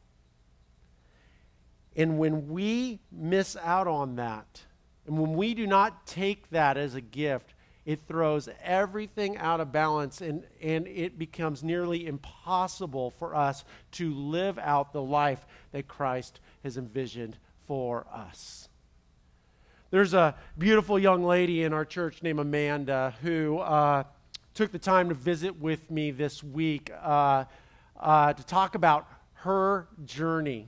And 1.97 2.19
when 2.19 2.47
we 2.47 2.99
miss 3.11 3.57
out 3.57 3.87
on 3.87 4.15
that, 4.17 4.61
and 5.07 5.17
when 5.17 5.33
we 5.33 5.55
do 5.55 5.65
not 5.65 6.05
take 6.05 6.49
that 6.51 6.77
as 6.77 6.93
a 6.93 7.01
gift, 7.01 7.55
it 7.85 8.01
throws 8.07 8.47
everything 8.61 9.37
out 9.37 9.59
of 9.61 9.71
balance 9.71 10.21
and, 10.21 10.43
and 10.61 10.87
it 10.87 11.17
becomes 11.17 11.63
nearly 11.63 12.05
impossible 12.05 13.11
for 13.11 13.33
us 13.33 13.63
to 13.93 14.13
live 14.13 14.59
out 14.59 14.93
the 14.93 15.01
life 15.01 15.45
that 15.71 15.87
Christ 15.87 16.39
has 16.63 16.77
envisioned 16.77 17.37
for 17.65 18.05
us. 18.13 18.67
There's 19.89 20.13
a 20.13 20.35
beautiful 20.57 20.99
young 20.99 21.23
lady 21.23 21.63
in 21.63 21.71
our 21.71 21.85
church 21.85 22.21
named 22.21 22.39
Amanda 22.39 23.15
who 23.21 23.59
uh, 23.59 24.03
took 24.53 24.73
the 24.73 24.79
time 24.79 25.07
to 25.07 25.15
visit 25.15 25.57
with 25.59 25.89
me 25.89 26.11
this 26.11 26.43
week 26.43 26.91
uh, 27.01 27.45
uh, 27.97 28.33
to 28.33 28.45
talk 28.45 28.75
about 28.75 29.07
her 29.33 29.87
journey 30.03 30.67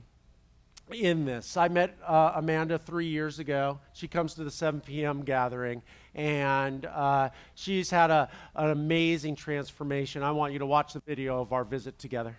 in 0.92 1.24
this. 1.24 1.56
I 1.56 1.68
met 1.68 1.96
uh, 2.06 2.32
Amanda 2.34 2.78
three 2.78 3.06
years 3.06 3.38
ago. 3.38 3.80
She 3.92 4.08
comes 4.08 4.34
to 4.34 4.44
the 4.44 4.50
7 4.50 4.80
p.m. 4.80 5.22
gathering, 5.22 5.82
and 6.14 6.86
uh, 6.86 7.30
she's 7.54 7.90
had 7.90 8.10
a, 8.10 8.28
an 8.54 8.70
amazing 8.70 9.36
transformation. 9.36 10.22
I 10.22 10.32
want 10.32 10.52
you 10.52 10.58
to 10.58 10.66
watch 10.66 10.92
the 10.92 11.00
video 11.00 11.40
of 11.40 11.52
our 11.52 11.64
visit 11.64 11.98
together. 11.98 12.36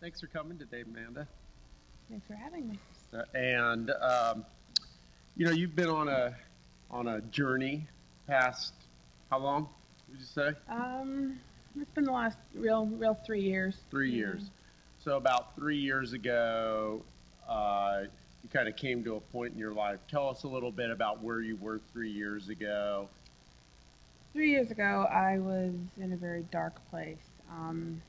Thanks 0.00 0.20
for 0.20 0.28
coming 0.28 0.58
today, 0.58 0.82
Amanda. 0.82 1.26
Thanks 2.08 2.26
for 2.26 2.34
having 2.34 2.68
me. 2.68 2.78
Uh, 3.12 3.22
and 3.34 3.90
um, 3.90 4.44
you 5.36 5.46
know, 5.46 5.52
you've 5.52 5.74
been 5.74 5.88
on 5.88 6.08
a 6.08 6.34
on 6.90 7.08
a 7.08 7.20
journey 7.22 7.86
past 8.26 8.72
how 9.30 9.38
long? 9.38 9.68
Would 10.08 10.20
you 10.20 10.26
say? 10.26 10.50
Um, 10.68 11.38
it's 11.78 11.90
been 11.90 12.04
the 12.04 12.12
last 12.12 12.38
real 12.54 12.86
real 12.86 13.18
three 13.26 13.40
years. 13.40 13.76
Three 13.90 14.10
years. 14.10 14.50
So 14.98 15.16
about 15.16 15.54
three 15.54 15.78
years 15.78 16.12
ago, 16.12 17.02
uh, 17.48 18.02
you 18.42 18.48
kind 18.50 18.68
of 18.68 18.76
came 18.76 19.02
to 19.04 19.16
a 19.16 19.20
point 19.20 19.52
in 19.52 19.58
your 19.58 19.72
life. 19.72 19.98
Tell 20.08 20.28
us 20.28 20.44
a 20.44 20.48
little 20.48 20.70
bit 20.70 20.90
about 20.90 21.22
where 21.22 21.40
you 21.40 21.56
were 21.56 21.80
three 21.92 22.10
years 22.10 22.48
ago. 22.48 23.08
Three 24.32 24.50
years 24.50 24.70
ago, 24.70 25.06
I 25.10 25.38
was 25.38 25.72
in 25.96 26.12
a 26.12 26.16
very 26.16 26.44
dark 26.52 26.74
place. 26.90 27.16
Um, 27.50 28.02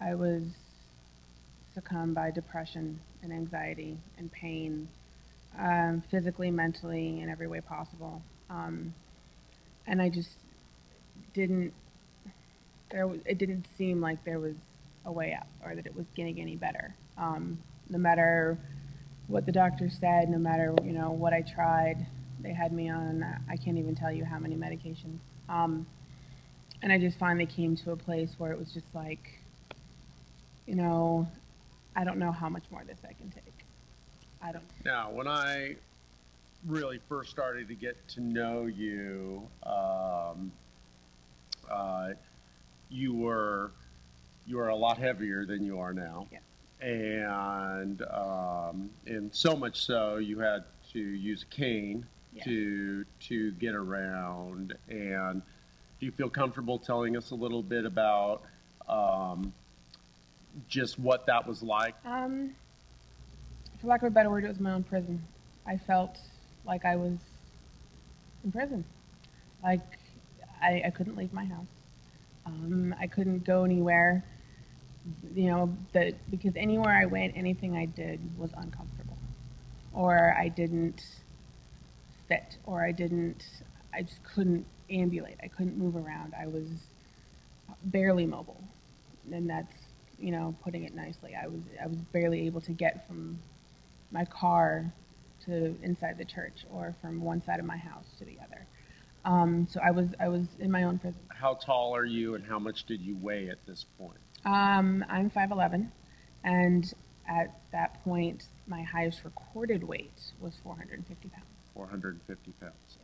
I 0.00 0.14
was 0.14 0.42
succumbed 1.74 2.14
by 2.14 2.30
depression 2.30 3.00
and 3.22 3.32
anxiety 3.32 3.96
and 4.18 4.30
pain, 4.30 4.88
um, 5.58 6.02
physically, 6.10 6.50
mentally, 6.50 7.20
in 7.20 7.30
every 7.30 7.46
way 7.46 7.60
possible. 7.60 8.22
Um, 8.50 8.94
and 9.86 10.00
I 10.02 10.10
just 10.10 10.36
didn't. 11.32 11.72
There, 12.90 13.10
it 13.24 13.38
didn't 13.38 13.66
seem 13.76 14.00
like 14.00 14.24
there 14.24 14.38
was 14.38 14.54
a 15.04 15.10
way 15.12 15.32
out 15.32 15.46
or 15.64 15.74
that 15.74 15.86
it 15.86 15.96
was 15.96 16.06
getting 16.14 16.40
any 16.40 16.56
better. 16.56 16.94
Um, 17.18 17.58
no 17.88 17.98
matter 17.98 18.58
what 19.28 19.46
the 19.46 19.52
doctor 19.52 19.88
said, 19.90 20.28
no 20.28 20.38
matter 20.38 20.74
you 20.84 20.92
know 20.92 21.10
what 21.10 21.32
I 21.32 21.42
tried, 21.42 22.06
they 22.40 22.52
had 22.52 22.72
me 22.72 22.88
on 22.88 23.24
I 23.48 23.56
can't 23.56 23.78
even 23.78 23.94
tell 23.94 24.12
you 24.12 24.24
how 24.24 24.38
many 24.38 24.56
medications. 24.56 25.18
Um, 25.48 25.86
and 26.82 26.92
I 26.92 26.98
just 26.98 27.18
finally 27.18 27.46
came 27.46 27.76
to 27.76 27.92
a 27.92 27.96
place 27.96 28.34
where 28.38 28.52
it 28.52 28.58
was 28.58 28.72
just 28.72 28.86
like, 28.94 29.40
you 30.66 30.74
know, 30.74 31.26
I 31.94 32.04
don't 32.04 32.18
know 32.18 32.32
how 32.32 32.48
much 32.48 32.64
more 32.70 32.84
this 32.84 32.98
I 33.08 33.12
can 33.14 33.30
take. 33.30 33.64
I 34.42 34.52
don't. 34.52 34.64
Now, 34.84 35.10
when 35.10 35.26
I 35.26 35.76
really 36.66 37.00
first 37.08 37.30
started 37.30 37.68
to 37.68 37.74
get 37.74 37.96
to 38.08 38.20
know 38.20 38.66
you, 38.66 39.48
um, 39.62 40.52
uh, 41.70 42.10
you 42.90 43.14
were 43.14 43.72
you 44.46 44.56
were 44.56 44.68
a 44.68 44.76
lot 44.76 44.98
heavier 44.98 45.44
than 45.44 45.64
you 45.64 45.80
are 45.80 45.92
now. 45.92 46.28
Yeah 46.30 46.38
and 46.80 48.02
um, 48.02 48.90
and 49.06 49.34
so 49.34 49.56
much 49.56 49.84
so 49.84 50.16
you 50.16 50.38
had 50.38 50.64
to 50.92 50.98
use 51.00 51.42
a 51.42 51.54
cane 51.54 52.06
yeah. 52.32 52.44
to 52.44 53.04
to 53.28 53.52
get 53.52 53.74
around. 53.74 54.74
And 54.88 55.42
do 55.98 56.06
you 56.06 56.12
feel 56.12 56.28
comfortable 56.28 56.78
telling 56.78 57.16
us 57.16 57.30
a 57.30 57.34
little 57.34 57.62
bit 57.62 57.86
about 57.86 58.42
um, 58.88 59.52
just 60.68 60.98
what 60.98 61.26
that 61.26 61.46
was 61.46 61.62
like? 61.62 61.94
Um, 62.04 62.54
for 63.80 63.88
lack 63.88 64.02
of 64.02 64.08
a 64.08 64.10
better 64.10 64.30
word, 64.30 64.44
it 64.44 64.48
was 64.48 64.60
my 64.60 64.72
own 64.72 64.82
prison. 64.82 65.22
I 65.66 65.76
felt 65.76 66.18
like 66.66 66.84
I 66.84 66.96
was 66.96 67.18
in 68.44 68.52
prison. 68.52 68.84
Like 69.62 69.98
I, 70.62 70.82
I 70.86 70.90
couldn't 70.90 71.16
leave 71.16 71.32
my 71.32 71.44
house. 71.44 71.66
Um, 72.44 72.94
I 73.00 73.06
couldn't 73.06 73.44
go 73.44 73.64
anywhere 73.64 74.22
you 75.34 75.50
know, 75.50 75.76
that 75.92 76.14
because 76.30 76.54
anywhere 76.56 76.94
I 76.94 77.06
went, 77.06 77.36
anything 77.36 77.76
I 77.76 77.86
did 77.86 78.20
was 78.38 78.50
uncomfortable, 78.56 79.18
or 79.92 80.34
I 80.38 80.48
didn't 80.48 81.02
fit, 82.28 82.56
or 82.64 82.84
I 82.84 82.92
didn't, 82.92 83.42
I 83.94 84.02
just 84.02 84.22
couldn't 84.24 84.66
ambulate. 84.90 85.36
I 85.42 85.48
couldn't 85.48 85.76
move 85.76 85.96
around. 85.96 86.34
I 86.38 86.46
was 86.46 86.68
barely 87.84 88.26
mobile, 88.26 88.62
and 89.32 89.48
that's 89.48 89.74
you 90.18 90.32
know 90.32 90.54
putting 90.62 90.84
it 90.84 90.94
nicely. 90.94 91.34
I 91.34 91.46
was 91.46 91.60
I 91.82 91.86
was 91.86 91.98
barely 92.12 92.46
able 92.46 92.60
to 92.62 92.72
get 92.72 93.06
from 93.06 93.38
my 94.10 94.24
car 94.24 94.92
to 95.44 95.76
inside 95.82 96.18
the 96.18 96.24
church 96.24 96.64
or 96.72 96.94
from 97.00 97.20
one 97.20 97.42
side 97.42 97.60
of 97.60 97.66
my 97.66 97.76
house 97.76 98.06
to 98.18 98.24
the 98.24 98.38
other. 98.44 98.66
Um, 99.24 99.66
so 99.68 99.80
I 99.84 99.90
was 99.90 100.08
I 100.20 100.28
was 100.28 100.46
in 100.58 100.70
my 100.70 100.84
own 100.84 100.98
prison. 100.98 101.20
How 101.28 101.54
tall 101.54 101.94
are 101.94 102.04
you, 102.04 102.34
and 102.34 102.44
how 102.44 102.58
much 102.58 102.84
did 102.84 103.00
you 103.00 103.16
weigh 103.16 103.50
at 103.50 103.58
this 103.66 103.84
point? 103.98 104.18
Um, 104.46 105.04
I'm 105.08 105.28
5'11", 105.28 105.88
and 106.44 106.94
at 107.28 107.58
that 107.72 108.02
point, 108.04 108.44
my 108.66 108.82
highest 108.82 109.24
recorded 109.24 109.82
weight 109.82 110.18
was 110.40 110.54
450 110.62 111.28
pounds. 111.28 111.44
450 111.74 112.52
pounds. 112.60 112.98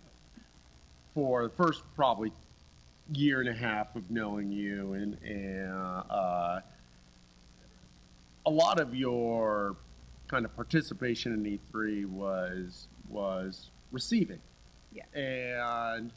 For 1.14 1.42
the 1.42 1.50
first 1.50 1.82
probably 1.94 2.32
year 3.12 3.40
and 3.40 3.48
a 3.48 3.54
half 3.54 3.94
of 3.96 4.10
knowing 4.10 4.50
you, 4.50 4.94
and, 4.94 5.18
and 5.22 5.72
uh, 6.08 6.60
a 8.46 8.50
lot 8.50 8.80
of 8.80 8.94
your 8.94 9.76
kind 10.28 10.44
of 10.44 10.54
participation 10.56 11.32
in 11.32 11.58
E3 11.58 12.06
was 12.06 12.88
was 13.08 13.70
receiving. 13.90 14.40
Yeah. 14.92 15.04
And 15.14 16.12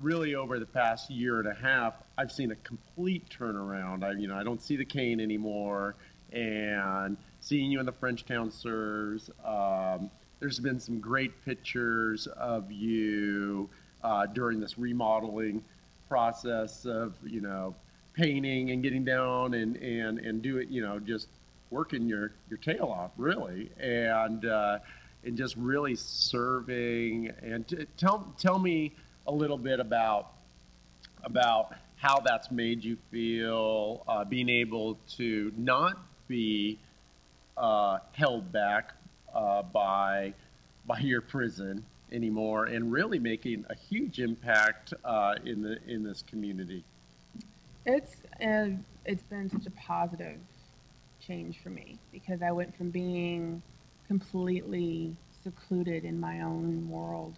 really 0.00 0.34
over 0.34 0.58
the 0.58 0.66
past 0.66 1.10
year 1.10 1.38
and 1.38 1.48
a 1.48 1.54
half, 1.54 1.94
I've 2.18 2.32
seen 2.32 2.50
a 2.50 2.56
complete 2.56 3.28
turnaround. 3.28 4.04
I 4.04 4.12
you 4.12 4.28
know 4.28 4.36
I 4.36 4.44
don't 4.44 4.62
see 4.62 4.76
the 4.76 4.84
cane 4.84 5.20
anymore, 5.20 5.94
and 6.32 7.16
seeing 7.40 7.70
you 7.70 7.80
in 7.80 7.86
the 7.86 7.92
Frenchtown 7.92 8.52
Sirs. 8.52 9.30
Um, 9.44 10.10
there's 10.40 10.58
been 10.58 10.78
some 10.78 11.00
great 11.00 11.44
pictures 11.44 12.26
of 12.26 12.70
you 12.70 13.70
uh, 14.04 14.26
during 14.26 14.60
this 14.60 14.78
remodeling 14.78 15.64
process 16.08 16.84
of 16.84 17.14
you 17.24 17.40
know 17.40 17.74
painting 18.14 18.70
and 18.70 18.82
getting 18.82 19.04
down 19.04 19.54
and 19.54 19.76
and 19.76 20.18
and 20.18 20.40
do 20.42 20.58
it 20.58 20.68
you 20.68 20.80
know 20.80 20.98
just 20.98 21.28
working 21.70 22.08
your 22.08 22.32
your 22.48 22.58
tail 22.58 22.86
off 22.86 23.10
really 23.16 23.70
and 23.78 24.44
uh, 24.44 24.78
and 25.24 25.36
just 25.36 25.56
really 25.56 25.96
serving 25.96 27.32
and 27.42 27.66
t- 27.66 27.86
tell 27.96 28.32
tell 28.38 28.58
me 28.58 28.92
a 29.26 29.32
little 29.32 29.58
bit 29.58 29.80
about 29.80 30.32
about 31.24 31.74
how 31.96 32.20
that's 32.20 32.50
made 32.50 32.84
you 32.84 32.96
feel 33.10 34.04
uh, 34.06 34.24
being 34.24 34.48
able 34.48 34.98
to 35.16 35.52
not 35.56 35.98
be 36.28 36.78
uh, 37.56 37.98
held 38.12 38.52
back 38.52 38.92
uh, 39.34 39.62
by 39.62 40.32
by 40.86 40.98
your 40.98 41.20
prison 41.20 41.84
anymore, 42.12 42.66
and 42.66 42.92
really 42.92 43.18
making 43.18 43.64
a 43.70 43.74
huge 43.74 44.20
impact 44.20 44.94
uh, 45.04 45.34
in 45.44 45.62
the 45.62 45.78
in 45.86 46.02
this 46.02 46.22
community. 46.22 46.84
It's 47.84 48.16
uh, 48.44 48.68
it's 49.04 49.22
been 49.24 49.50
such 49.50 49.66
a 49.66 49.70
positive 49.70 50.38
change 51.20 51.60
for 51.62 51.70
me 51.70 51.98
because 52.12 52.42
I 52.42 52.52
went 52.52 52.76
from 52.76 52.90
being 52.90 53.62
completely 54.06 55.16
secluded 55.42 56.04
in 56.04 56.20
my 56.20 56.42
own 56.42 56.88
world 56.88 57.34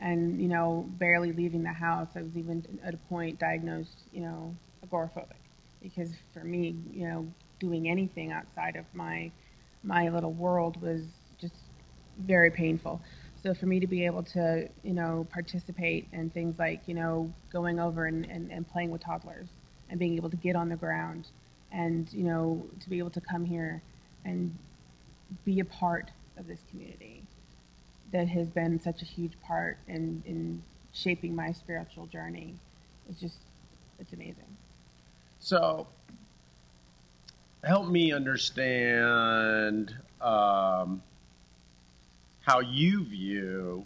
and 0.00 0.40
you 0.40 0.48
know 0.48 0.86
barely 0.98 1.32
leaving 1.32 1.62
the 1.62 1.72
house 1.72 2.08
i 2.16 2.22
was 2.22 2.36
even 2.36 2.64
at 2.84 2.94
a 2.94 2.98
point 3.08 3.38
diagnosed 3.38 4.02
you 4.12 4.20
know 4.20 4.54
agoraphobic 4.86 5.40
because 5.82 6.10
for 6.32 6.44
me 6.44 6.76
you 6.92 7.06
know 7.06 7.26
doing 7.60 7.88
anything 7.88 8.32
outside 8.32 8.76
of 8.76 8.84
my 8.94 9.30
my 9.84 10.08
little 10.08 10.32
world 10.32 10.80
was 10.80 11.02
just 11.40 11.54
very 12.26 12.50
painful. 12.50 13.00
So 13.42 13.54
for 13.54 13.66
me 13.66 13.78
to 13.80 13.86
be 13.86 14.06
able 14.06 14.22
to, 14.24 14.68
you 14.82 14.94
know, 14.94 15.26
participate 15.30 16.08
in 16.12 16.30
things 16.30 16.58
like, 16.58 16.80
you 16.86 16.94
know, 16.94 17.32
going 17.52 17.78
over 17.78 18.06
and, 18.06 18.24
and, 18.30 18.50
and 18.50 18.66
playing 18.68 18.90
with 18.90 19.02
toddlers 19.02 19.48
and 19.90 19.98
being 19.98 20.16
able 20.16 20.30
to 20.30 20.36
get 20.36 20.56
on 20.56 20.68
the 20.70 20.76
ground 20.76 21.26
and, 21.70 22.10
you 22.12 22.24
know, 22.24 22.64
to 22.80 22.88
be 22.88 22.98
able 22.98 23.10
to 23.10 23.20
come 23.20 23.44
here 23.44 23.82
and 24.24 24.56
be 25.44 25.60
a 25.60 25.64
part 25.64 26.10
of 26.38 26.46
this 26.46 26.60
community 26.70 27.23
that 28.14 28.28
has 28.28 28.46
been 28.46 28.80
such 28.80 29.02
a 29.02 29.04
huge 29.04 29.32
part 29.42 29.76
in, 29.88 30.22
in 30.24 30.62
shaping 30.92 31.34
my 31.34 31.50
spiritual 31.50 32.06
journey. 32.06 32.54
It's 33.10 33.20
just, 33.20 33.38
it's 33.98 34.12
amazing. 34.12 34.56
So 35.40 35.88
help 37.64 37.88
me 37.88 38.12
understand 38.12 39.92
um, 40.20 41.02
how 42.42 42.60
you 42.60 43.04
view 43.04 43.84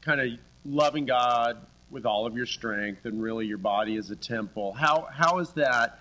kind 0.00 0.22
of 0.22 0.28
loving 0.64 1.04
God 1.04 1.58
with 1.90 2.06
all 2.06 2.24
of 2.24 2.34
your 2.34 2.46
strength 2.46 3.04
and 3.04 3.22
really 3.22 3.44
your 3.44 3.58
body 3.58 3.96
as 3.96 4.10
a 4.10 4.16
temple. 4.16 4.72
How 4.72 5.06
how 5.12 5.38
is 5.38 5.50
that 5.50 6.00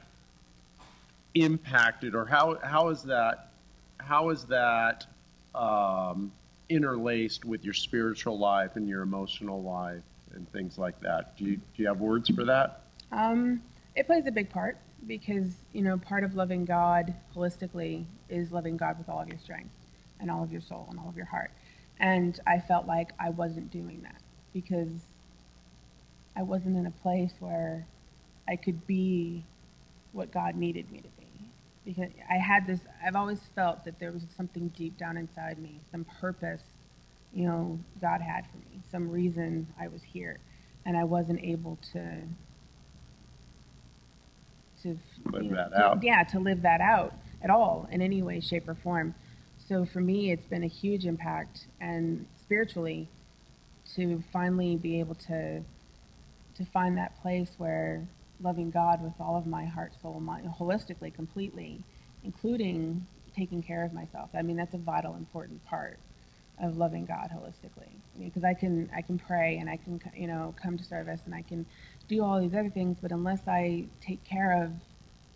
impacted, 1.35 2.15
or 2.15 2.25
how 2.25 2.57
how 2.63 2.87
is 2.89 3.03
that 3.03 3.51
how 3.97 4.29
is 4.29 4.45
that 4.45 5.05
um, 5.53 6.31
interlaced 6.69 7.45
with 7.45 7.63
your 7.63 7.73
spiritual 7.73 8.37
life 8.37 8.75
and 8.75 8.87
your 8.87 9.01
emotional 9.01 9.61
life 9.61 10.03
and 10.33 10.49
things 10.51 10.77
like 10.77 10.99
that? 11.01 11.37
Do 11.37 11.45
you 11.45 11.55
do 11.57 11.83
you 11.83 11.87
have 11.87 11.99
words 11.99 12.29
for 12.29 12.45
that? 12.45 12.83
Um, 13.11 13.61
it 13.95 14.05
plays 14.05 14.27
a 14.27 14.31
big 14.31 14.49
part 14.49 14.77
because 15.07 15.55
you 15.73 15.81
know 15.81 15.97
part 15.97 16.23
of 16.23 16.35
loving 16.35 16.65
God 16.65 17.13
holistically 17.35 18.05
is 18.29 18.51
loving 18.51 18.77
God 18.77 18.97
with 18.97 19.09
all 19.09 19.21
of 19.21 19.27
your 19.27 19.39
strength 19.39 19.71
and 20.19 20.29
all 20.29 20.43
of 20.43 20.51
your 20.51 20.61
soul 20.61 20.87
and 20.89 20.99
all 20.99 21.09
of 21.09 21.17
your 21.17 21.25
heart. 21.25 21.51
And 21.99 22.39
I 22.47 22.59
felt 22.59 22.85
like 22.87 23.11
I 23.19 23.29
wasn't 23.29 23.71
doing 23.71 24.01
that 24.03 24.21
because 24.53 25.07
I 26.35 26.43
wasn't 26.43 26.77
in 26.77 26.85
a 26.85 26.91
place 26.91 27.33
where 27.39 27.85
I 28.47 28.55
could 28.55 28.85
be 28.87 29.43
what 30.13 30.31
God 30.31 30.55
needed 30.55 30.91
me 30.91 30.99
to 30.99 31.09
be. 31.18 31.18
Because 31.89 32.11
I 32.29 32.35
had 32.35 32.67
this, 32.67 32.81
I've 33.03 33.15
always 33.15 33.39
felt 33.55 33.83
that 33.85 33.99
there 33.99 34.11
was 34.11 34.21
something 34.37 34.67
deep 34.77 34.95
down 34.95 35.17
inside 35.17 35.57
me, 35.57 35.79
some 35.91 36.05
purpose, 36.21 36.61
you 37.33 37.47
know, 37.47 37.79
God 37.99 38.21
had 38.21 38.45
for 38.45 38.57
me, 38.57 38.79
some 38.91 39.09
reason 39.09 39.65
I 39.79 39.87
was 39.87 40.03
here. 40.03 40.37
And 40.85 40.95
I 40.95 41.03
wasn't 41.03 41.43
able 41.43 41.79
to 41.93 42.21
to 44.83 44.97
live 45.25 45.43
you 45.43 45.49
know, 45.49 45.55
that 45.55 45.71
to, 45.71 45.83
out. 45.83 46.03
Yeah, 46.03 46.23
to 46.25 46.39
live 46.39 46.61
that 46.61 46.79
out 46.79 47.15
at 47.41 47.49
all 47.49 47.87
in 47.91 48.03
any 48.03 48.21
way, 48.21 48.39
shape, 48.39 48.69
or 48.69 48.75
form. 48.75 49.15
So 49.67 49.83
for 49.83 49.99
me, 49.99 50.31
it's 50.31 50.45
been 50.45 50.63
a 50.63 50.67
huge 50.67 51.05
impact, 51.07 51.65
and 51.81 52.25
spiritually, 52.39 53.09
to 53.95 54.23
finally 54.31 54.75
be 54.75 54.99
able 54.99 55.15
to 55.15 55.61
to 56.55 56.65
find 56.65 56.97
that 56.99 57.19
place 57.21 57.49
where 57.57 58.07
loving 58.41 58.71
God 58.71 59.01
with 59.01 59.13
all 59.19 59.37
of 59.37 59.45
my 59.45 59.65
heart, 59.65 59.93
soul, 60.01 60.19
mind, 60.19 60.49
holistically, 60.59 61.13
completely, 61.13 61.81
including 62.23 63.05
taking 63.35 63.61
care 63.61 63.83
of 63.83 63.93
myself. 63.93 64.29
I 64.33 64.41
mean, 64.41 64.57
that's 64.57 64.73
a 64.73 64.77
vital, 64.77 65.15
important 65.15 65.63
part 65.65 65.99
of 66.61 66.77
loving 66.77 67.05
God 67.05 67.29
holistically. 67.33 67.89
Because 68.19 68.43
I, 68.43 68.53
can 68.53 68.89
I 68.95 69.01
can 69.01 69.17
pray 69.17 69.57
and 69.57 69.69
I 69.69 69.77
can 69.77 70.01
you 70.15 70.27
know 70.27 70.53
come 70.61 70.77
to 70.77 70.83
service 70.83 71.21
and 71.25 71.33
I 71.33 71.41
can 71.41 71.65
do 72.07 72.23
all 72.23 72.39
these 72.39 72.53
other 72.53 72.69
things, 72.69 72.97
but 73.01 73.11
unless 73.11 73.47
I 73.47 73.85
take 74.01 74.23
care 74.23 74.63
of 74.63 74.71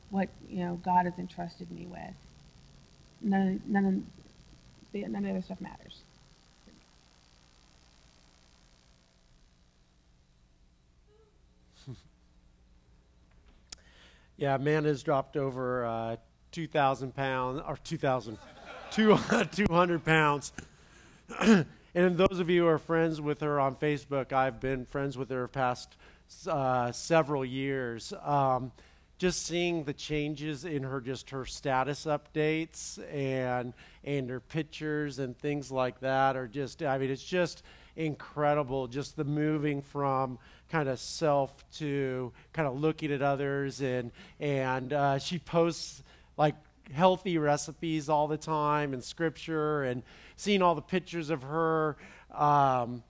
what 0.10 0.30
you 0.50 0.64
know 0.66 0.80
God 0.84 1.06
has 1.06 1.18
entrusted 1.18 1.72
me 1.72 1.86
with, 1.86 2.16
none 3.22 3.62
none 3.66 3.86
of 3.86 3.94
the, 4.92 5.08
none 5.08 5.26
of 5.26 5.36
the 5.36 5.42
stuff 5.42 5.62
matters. 5.62 6.02
Yeah, 14.38 14.58
man 14.58 14.86
has 14.86 15.04
dropped 15.04 15.38
over 15.38 15.86
uh, 15.86 16.16
2,000 16.52 17.16
pounds, 17.16 17.62
or 17.68 17.78
2,000, 17.84 18.38
200 18.92 20.06
pounds. 20.06 20.54
and 21.40 22.18
those 22.18 22.40
of 22.40 22.50
you 22.50 22.64
who 22.64 22.68
are 22.68 22.78
friends 22.78 23.22
with 23.22 23.42
her 23.42 23.60
on 23.60 23.76
Facebook, 23.76 24.34
I've 24.34 24.60
been 24.60 24.86
friends 24.86 25.18
with 25.18 25.30
her 25.30 25.48
past 25.48 25.96
uh, 26.48 26.92
several 26.92 27.46
years. 27.46 28.14
Um, 28.24 28.72
just 29.18 29.46
seeing 29.46 29.84
the 29.84 29.94
changes 29.94 30.66
in 30.66 30.84
her 30.84 31.00
just 31.00 31.30
her 31.30 31.46
status 31.46 32.06
updates 32.06 33.00
and 33.14 33.74
and 34.04 34.30
her 34.30 34.42
pictures 34.42 35.20
and 35.20 35.38
things 35.38 35.72
like 35.72 36.00
that 36.02 36.36
are 36.36 36.48
just 36.48 36.84
I 36.84 36.98
mean 36.98 37.10
it's 37.10 37.24
just 37.24 37.64
incredible 37.96 38.88
just 38.88 39.16
the 39.16 39.24
moving 39.24 39.82
from 39.82 40.40
kind 40.74 40.90
of 40.90 40.98
self 40.98 41.64
to 41.72 42.34
kind 42.52 42.68
of 42.68 42.82
looking 42.82 43.12
at 43.12 43.22
others 43.22 43.80
and 43.80 44.12
and 44.40 44.92
uh, 44.92 45.20
she 45.20 45.38
posts 45.38 46.02
like 46.36 46.56
healthy 46.92 47.38
recipes 47.38 48.10
all 48.10 48.28
the 48.28 48.38
time 48.38 48.92
and 48.92 49.04
scripture 49.04 49.84
and 49.84 50.02
seeing 50.36 50.64
all 50.64 50.74
the 50.74 50.82
pictures 50.82 51.30
of 51.30 51.44
her 51.44 51.96
um, 52.34 53.04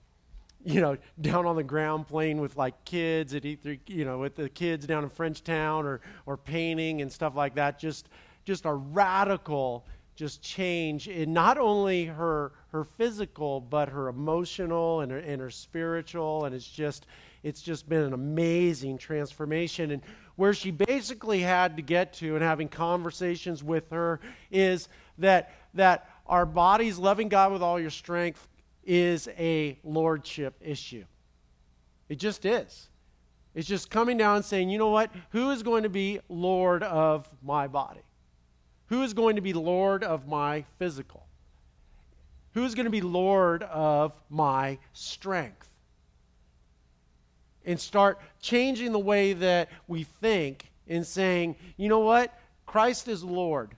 you 0.62 0.82
know, 0.82 0.98
down 1.20 1.46
on 1.46 1.56
the 1.56 1.62
ground 1.62 2.06
playing 2.06 2.38
with 2.38 2.54
like 2.58 2.84
kids 2.84 3.32
at 3.32 3.46
either, 3.46 3.78
you 3.86 4.04
know, 4.04 4.18
with 4.18 4.36
the 4.36 4.50
kids 4.50 4.86
down 4.86 5.02
in 5.02 5.08
Frenchtown 5.08 5.84
or, 5.84 6.02
or 6.26 6.36
painting 6.36 7.00
and 7.00 7.10
stuff 7.10 7.34
like 7.34 7.54
that. 7.54 7.78
Just, 7.78 8.10
just 8.44 8.66
a 8.66 8.72
radical 8.72 9.86
just 10.16 10.42
change 10.42 11.08
in 11.08 11.32
not 11.32 11.58
only 11.58 12.04
her 12.04 12.52
her 12.68 12.84
physical 12.84 13.60
but 13.60 13.88
her 13.88 14.08
emotional 14.08 15.00
and 15.00 15.10
her, 15.10 15.18
and 15.18 15.40
her 15.40 15.50
spiritual 15.50 16.44
and 16.44 16.54
it's 16.54 16.68
just 16.68 17.06
it's 17.44 17.62
just 17.62 17.88
been 17.88 18.02
an 18.02 18.12
amazing 18.12 18.98
transformation 18.98 19.92
and 19.92 20.02
where 20.34 20.54
she 20.54 20.72
basically 20.72 21.40
had 21.40 21.76
to 21.76 21.82
get 21.82 22.14
to 22.14 22.34
and 22.34 22.42
having 22.42 22.68
conversations 22.68 23.62
with 23.62 23.88
her 23.90 24.18
is 24.50 24.88
that 25.18 25.54
that 25.74 26.08
our 26.26 26.46
bodies, 26.46 26.98
loving 26.98 27.28
God 27.28 27.52
with 27.52 27.62
all 27.62 27.78
your 27.78 27.90
strength, 27.90 28.48
is 28.84 29.28
a 29.38 29.78
lordship 29.84 30.54
issue. 30.60 31.04
It 32.08 32.16
just 32.16 32.44
is. 32.44 32.88
It's 33.54 33.68
just 33.68 33.90
coming 33.90 34.16
down 34.16 34.36
and 34.36 34.44
saying, 34.44 34.70
you 34.70 34.78
know 34.78 34.90
what? 34.90 35.10
Who 35.30 35.50
is 35.50 35.62
going 35.62 35.84
to 35.84 35.88
be 35.88 36.20
Lord 36.28 36.82
of 36.82 37.28
my 37.42 37.68
body? 37.68 38.00
Who 38.86 39.02
is 39.02 39.14
going 39.14 39.36
to 39.36 39.42
be 39.42 39.52
Lord 39.52 40.02
of 40.02 40.26
my 40.26 40.64
physical? 40.78 41.26
Who 42.54 42.64
is 42.64 42.74
going 42.74 42.84
to 42.84 42.90
be 42.90 43.00
Lord 43.00 43.62
of 43.64 44.12
my 44.30 44.78
strength? 44.92 45.68
And 47.64 47.80
start 47.80 48.20
changing 48.40 48.92
the 48.92 48.98
way 48.98 49.32
that 49.32 49.70
we 49.88 50.04
think 50.04 50.70
and 50.86 51.06
saying, 51.06 51.56
you 51.76 51.88
know 51.88 52.00
what? 52.00 52.38
Christ 52.66 53.08
is 53.08 53.24
Lord. 53.24 53.70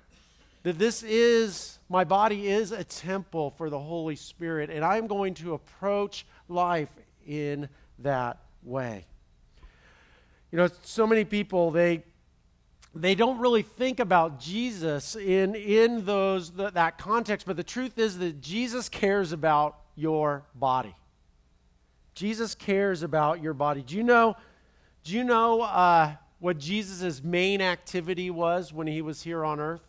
That 0.65 0.79
this 0.79 1.03
is, 1.03 1.79
my 1.89 2.03
body 2.03 2.49
is 2.49 2.73
a 2.73 2.83
temple 2.83 3.51
for 3.57 3.71
the 3.71 3.79
Holy 3.79 4.17
Spirit, 4.17 4.71
and 4.71 4.85
I'm 4.85 5.07
going 5.07 5.35
to 5.35 5.55
approach 5.55 6.27
life 6.49 6.89
in 7.27 7.69
that 8.01 8.39
way. 8.65 9.05
You 10.51 10.59
know, 10.59 10.69
so 10.83 11.07
many 11.07 11.25
people, 11.25 11.71
they 11.71 12.03
they 12.97 13.15
don't 13.15 13.39
really 13.39 13.63
think 13.63 14.01
about 14.01 14.41
Jesus 14.41 15.17
in, 15.17 15.55
in 15.55 16.05
those, 16.05 16.51
the, 16.51 16.71
that 16.71 16.97
context, 16.97 17.47
but 17.47 17.57
the 17.57 17.63
truth 17.63 17.99
is 17.99 18.19
that 18.19 18.41
Jesus 18.41 18.89
cares 18.89 19.33
about 19.33 19.79
your 19.97 20.45
body. 20.55 20.95
Jesus 22.17 22.55
cares 22.55 23.03
about 23.03 23.43
your 23.43 23.53
body. 23.53 23.83
Do 23.83 23.95
you 23.95 24.03
know, 24.03 24.37
do 25.05 25.13
you 25.13 25.23
know 25.23 25.61
uh, 25.61 26.15
what 26.39 26.57
Jesus' 26.57 27.23
main 27.23 27.61
activity 27.61 28.31
was 28.31 28.73
when 28.73 28.87
he 28.87 29.03
was 29.03 29.23
here 29.23 29.45
on 29.45 29.61
earth? 29.61 29.83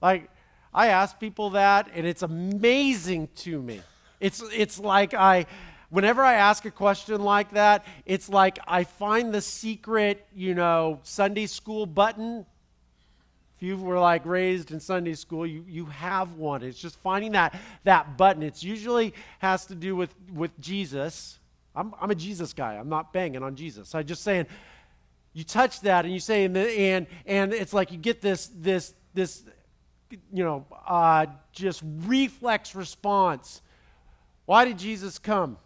Like, 0.00 0.30
I 0.72 0.86
ask 0.86 1.20
people 1.20 1.50
that, 1.50 1.90
and 1.94 2.06
it's 2.06 2.22
amazing 2.22 3.28
to 3.36 3.60
me. 3.60 3.82
It's, 4.18 4.42
it's 4.50 4.78
like 4.78 5.12
I, 5.12 5.44
whenever 5.90 6.22
I 6.22 6.34
ask 6.34 6.64
a 6.64 6.70
question 6.70 7.22
like 7.22 7.50
that, 7.50 7.84
it's 8.06 8.30
like 8.30 8.58
I 8.66 8.84
find 8.84 9.34
the 9.34 9.42
secret, 9.42 10.26
you 10.34 10.54
know, 10.54 11.00
Sunday 11.02 11.46
school 11.46 11.84
button. 11.84 12.46
If 13.60 13.64
you 13.64 13.76
were 13.76 13.98
like 13.98 14.24
raised 14.24 14.70
in 14.70 14.80
Sunday 14.80 15.12
school, 15.12 15.46
you, 15.46 15.62
you 15.68 15.84
have 15.84 16.32
one. 16.36 16.62
It's 16.62 16.78
just 16.78 16.96
finding 17.00 17.32
that, 17.32 17.60
that 17.84 18.16
button. 18.16 18.42
It's 18.42 18.64
usually 18.64 19.12
has 19.40 19.66
to 19.66 19.74
do 19.74 19.94
with, 19.94 20.14
with 20.32 20.58
Jesus. 20.58 21.38
I'm, 21.76 21.94
I'm 22.00 22.10
a 22.10 22.14
Jesus 22.14 22.54
guy. 22.54 22.76
I'm 22.76 22.88
not 22.88 23.12
banging 23.12 23.42
on 23.42 23.56
Jesus. 23.56 23.94
I'm 23.94 24.06
just 24.06 24.22
saying, 24.22 24.46
you 25.34 25.44
touch 25.44 25.82
that 25.82 26.06
and 26.06 26.14
you 26.14 26.20
say, 26.20 26.46
and, 26.46 26.56
and, 26.56 27.06
and 27.26 27.52
it's 27.52 27.74
like 27.74 27.92
you 27.92 27.98
get 27.98 28.22
this, 28.22 28.50
this, 28.56 28.94
this, 29.12 29.44
you 30.10 30.42
know, 30.42 30.64
uh, 30.86 31.26
just 31.52 31.82
reflex 32.06 32.74
response. 32.74 33.60
Why 34.46 34.64
did 34.64 34.78
Jesus 34.78 35.18
come? 35.18 35.58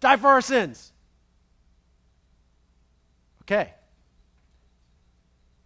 Die 0.00 0.16
for 0.16 0.28
our 0.28 0.42
sins. 0.42 0.92
Okay. 3.44 3.72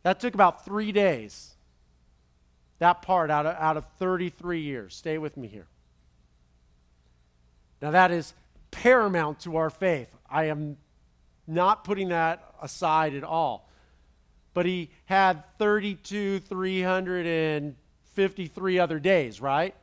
That 0.02 0.20
took 0.20 0.34
about 0.34 0.64
three 0.64 0.92
days. 0.92 1.54
That 2.78 3.02
part 3.02 3.30
out 3.30 3.44
of, 3.46 3.56
out 3.56 3.76
of 3.76 3.84
33 3.98 4.60
years. 4.60 4.96
Stay 4.96 5.18
with 5.18 5.36
me 5.36 5.48
here. 5.48 5.66
Now, 7.80 7.92
that 7.92 8.10
is 8.10 8.34
paramount 8.70 9.40
to 9.40 9.56
our 9.56 9.70
faith. 9.70 10.14
I 10.28 10.44
am 10.44 10.76
not 11.46 11.84
putting 11.84 12.08
that 12.08 12.54
aside 12.60 13.14
at 13.14 13.24
all. 13.24 13.68
But 14.54 14.66
he 14.66 14.90
had 15.06 15.44
32, 15.58 16.40
353 16.40 18.78
other 18.78 18.98
days, 18.98 19.40
right? 19.40 19.74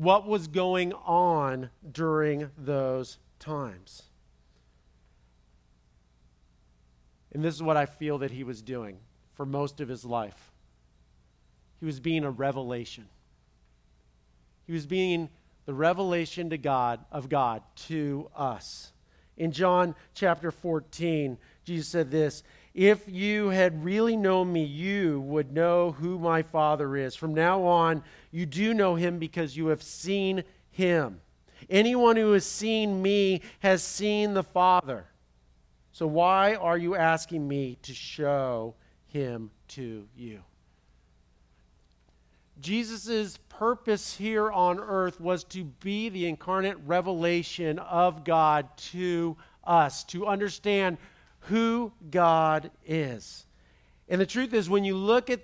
what 0.00 0.26
was 0.26 0.48
going 0.48 0.94
on 0.94 1.68
during 1.92 2.50
those 2.56 3.18
times. 3.38 4.04
And 7.32 7.44
this 7.44 7.54
is 7.54 7.62
what 7.62 7.76
I 7.76 7.86
feel 7.86 8.18
that 8.18 8.30
he 8.30 8.44
was 8.44 8.62
doing 8.62 8.98
for 9.34 9.46
most 9.46 9.80
of 9.80 9.88
his 9.88 10.04
life. 10.04 10.52
He 11.78 11.86
was 11.86 12.00
being 12.00 12.24
a 12.24 12.30
revelation. 12.30 13.08
He 14.66 14.72
was 14.72 14.86
being 14.86 15.28
the 15.66 15.74
revelation 15.74 16.50
to 16.50 16.58
God 16.58 17.04
of 17.10 17.28
God 17.28 17.62
to 17.88 18.30
us. 18.36 18.92
In 19.36 19.52
John 19.52 19.94
chapter 20.14 20.50
14, 20.50 21.38
Jesus 21.64 21.88
said 21.88 22.10
this 22.10 22.42
if 22.74 23.08
you 23.08 23.48
had 23.48 23.84
really 23.84 24.16
known 24.16 24.52
me, 24.52 24.62
you 24.64 25.20
would 25.22 25.52
know 25.52 25.92
who 25.92 26.18
my 26.18 26.42
Father 26.42 26.96
is. 26.96 27.16
From 27.16 27.34
now 27.34 27.64
on, 27.64 28.04
you 28.30 28.46
do 28.46 28.74
know 28.74 28.94
him 28.94 29.18
because 29.18 29.56
you 29.56 29.68
have 29.68 29.82
seen 29.82 30.44
him. 30.70 31.20
Anyone 31.68 32.16
who 32.16 32.32
has 32.32 32.46
seen 32.46 33.02
me 33.02 33.42
has 33.60 33.82
seen 33.82 34.34
the 34.34 34.42
Father. 34.42 35.06
So 36.00 36.06
why 36.06 36.54
are 36.54 36.78
you 36.78 36.96
asking 36.96 37.46
me 37.46 37.76
to 37.82 37.92
show 37.92 38.74
him 39.08 39.50
to 39.68 40.08
you? 40.16 40.40
Jesus' 42.58 43.38
purpose 43.50 44.16
here 44.16 44.50
on 44.50 44.80
earth 44.80 45.20
was 45.20 45.44
to 45.44 45.64
be 45.64 46.08
the 46.08 46.26
incarnate 46.26 46.78
revelation 46.86 47.78
of 47.80 48.24
God 48.24 48.74
to 48.92 49.36
us, 49.62 50.02
to 50.04 50.26
understand 50.26 50.96
who 51.40 51.92
God 52.10 52.70
is. 52.86 53.44
And 54.08 54.18
the 54.18 54.24
truth 54.24 54.54
is, 54.54 54.70
when 54.70 54.86
you 54.86 54.96
look 54.96 55.28
at 55.28 55.42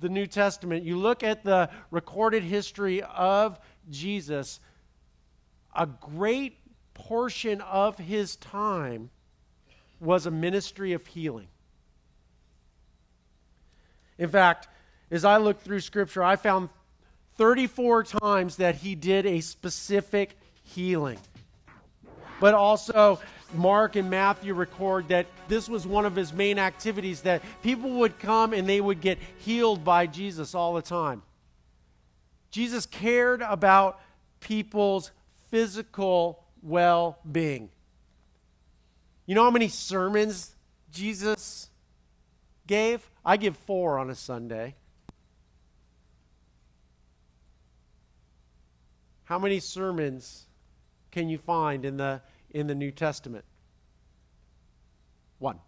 the 0.00 0.08
New 0.08 0.26
Testament, 0.26 0.82
you 0.82 0.96
look 0.96 1.22
at 1.22 1.44
the 1.44 1.68
recorded 1.90 2.42
history 2.42 3.02
of 3.02 3.60
Jesus, 3.90 4.60
a 5.76 5.84
great 5.84 6.56
portion 6.94 7.60
of 7.60 7.98
his 7.98 8.36
time 8.36 9.10
was 10.00 10.26
a 10.26 10.30
ministry 10.30 10.92
of 10.92 11.06
healing. 11.06 11.48
In 14.18 14.28
fact, 14.28 14.68
as 15.10 15.24
I 15.24 15.38
looked 15.38 15.62
through 15.62 15.80
Scripture, 15.80 16.22
I 16.22 16.36
found 16.36 16.68
34 17.36 18.04
times 18.04 18.56
that 18.56 18.76
he 18.76 18.94
did 18.94 19.26
a 19.26 19.40
specific 19.40 20.36
healing. 20.62 21.18
But 22.38 22.54
also, 22.54 23.20
Mark 23.54 23.96
and 23.96 24.08
Matthew 24.08 24.54
record 24.54 25.08
that 25.08 25.26
this 25.48 25.68
was 25.68 25.86
one 25.86 26.06
of 26.06 26.14
his 26.14 26.32
main 26.32 26.58
activities, 26.58 27.22
that 27.22 27.42
people 27.62 27.90
would 27.90 28.18
come 28.18 28.52
and 28.52 28.68
they 28.68 28.80
would 28.80 29.00
get 29.00 29.18
healed 29.38 29.84
by 29.84 30.06
Jesus 30.06 30.54
all 30.54 30.74
the 30.74 30.82
time. 30.82 31.22
Jesus 32.50 32.86
cared 32.86 33.42
about 33.42 34.00
people's 34.40 35.10
physical 35.50 36.44
well 36.62 37.18
being. 37.30 37.70
You 39.30 39.36
know 39.36 39.44
how 39.44 39.52
many 39.52 39.68
sermons 39.68 40.56
Jesus 40.90 41.70
gave? 42.66 43.08
I 43.24 43.36
give 43.36 43.56
four 43.56 43.96
on 43.96 44.10
a 44.10 44.14
Sunday. 44.16 44.74
How 49.22 49.38
many 49.38 49.60
sermons 49.60 50.46
can 51.12 51.28
you 51.28 51.38
find 51.38 51.84
in 51.84 51.96
the 51.96 52.22
in 52.50 52.66
the 52.66 52.74
New 52.74 52.90
Testament? 52.90 53.44
One 55.38 55.60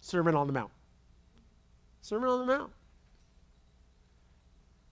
Sermon 0.00 0.34
on 0.34 0.46
the 0.46 0.54
Mount. 0.54 0.72
Sermon 2.00 2.30
on 2.30 2.46
the 2.46 2.46
Mount. 2.46 2.72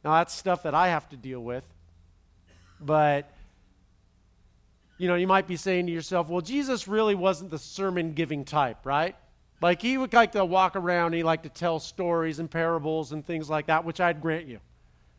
Now, 0.05 0.19
that's 0.19 0.35
stuff 0.35 0.65
that 0.65 0.75
I 0.75 0.89
have 0.89 1.09
to 1.09 1.17
deal 1.17 1.41
with. 1.41 1.65
But, 2.79 3.33
you 5.03 5.09
know, 5.09 5.17
you 5.17 5.27
might 5.27 5.49
be 5.49 5.57
saying 5.57 5.87
to 5.87 5.93
yourself, 5.93 6.29
well, 6.29 6.41
Jesus 6.41 6.87
really 6.87 7.17
wasn't 7.17 7.51
the 7.51 7.59
sermon 7.59 8.13
giving 8.13 8.45
type, 8.45 8.87
right? 8.87 9.17
Like, 9.61 9.83
he 9.83 9.99
would 9.99 10.13
like 10.13 10.31
to 10.33 10.45
walk 10.45 10.77
around, 10.77 11.13
he 11.13 11.25
liked 11.25 11.43
to 11.43 11.49
tell 11.49 11.81
stories 11.81 12.39
and 12.39 12.49
parables 12.49 13.11
and 13.11 13.27
things 13.27 13.51
like 13.51 13.67
that, 13.67 13.85
which 13.85 14.01
I'd 14.01 14.21
grant 14.21 14.47
you. 14.47 14.61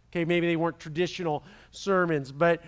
Okay, 0.09 0.23
maybe 0.23 0.47
they 0.47 0.55
weren't 0.55 0.79
traditional 0.79 1.43
sermons, 1.71 2.31
but 2.31 2.63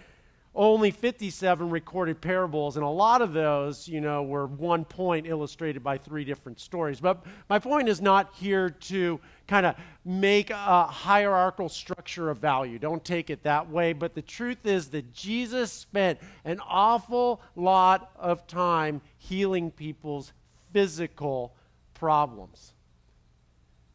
only 0.55 0.89
57 0.89 1.69
recorded 1.69 2.21
parables, 2.21 2.77
and 2.77 2.85
a 2.85 2.89
lot 2.89 3.21
of 3.21 3.33
those, 3.33 3.87
you 3.87 3.99
know, 3.99 4.23
were 4.23 4.47
one 4.47 4.85
point 4.85 5.27
illustrated 5.27 5.83
by 5.83 5.97
three 5.97 6.23
different 6.23 6.59
stories. 6.59 6.99
But 6.99 7.25
my 7.49 7.59
point 7.59 7.89
is 7.89 8.01
not 8.01 8.33
here 8.35 8.69
to 8.69 9.19
kind 9.47 9.65
of 9.65 9.75
make 10.05 10.49
a 10.49 10.85
hierarchical 10.85 11.69
structure 11.69 12.29
of 12.29 12.37
value. 12.37 12.79
Don't 12.79 13.03
take 13.03 13.29
it 13.29 13.43
that 13.43 13.69
way. 13.69 13.93
But 13.93 14.15
the 14.15 14.21
truth 14.21 14.65
is 14.65 14.87
that 14.89 15.13
Jesus 15.13 15.71
spent 15.71 16.19
an 16.45 16.59
awful 16.61 17.41
lot 17.55 18.11
of 18.15 18.47
time 18.47 19.01
healing 19.17 19.71
people's 19.71 20.31
physical 20.71 21.53
problems. 21.93 22.73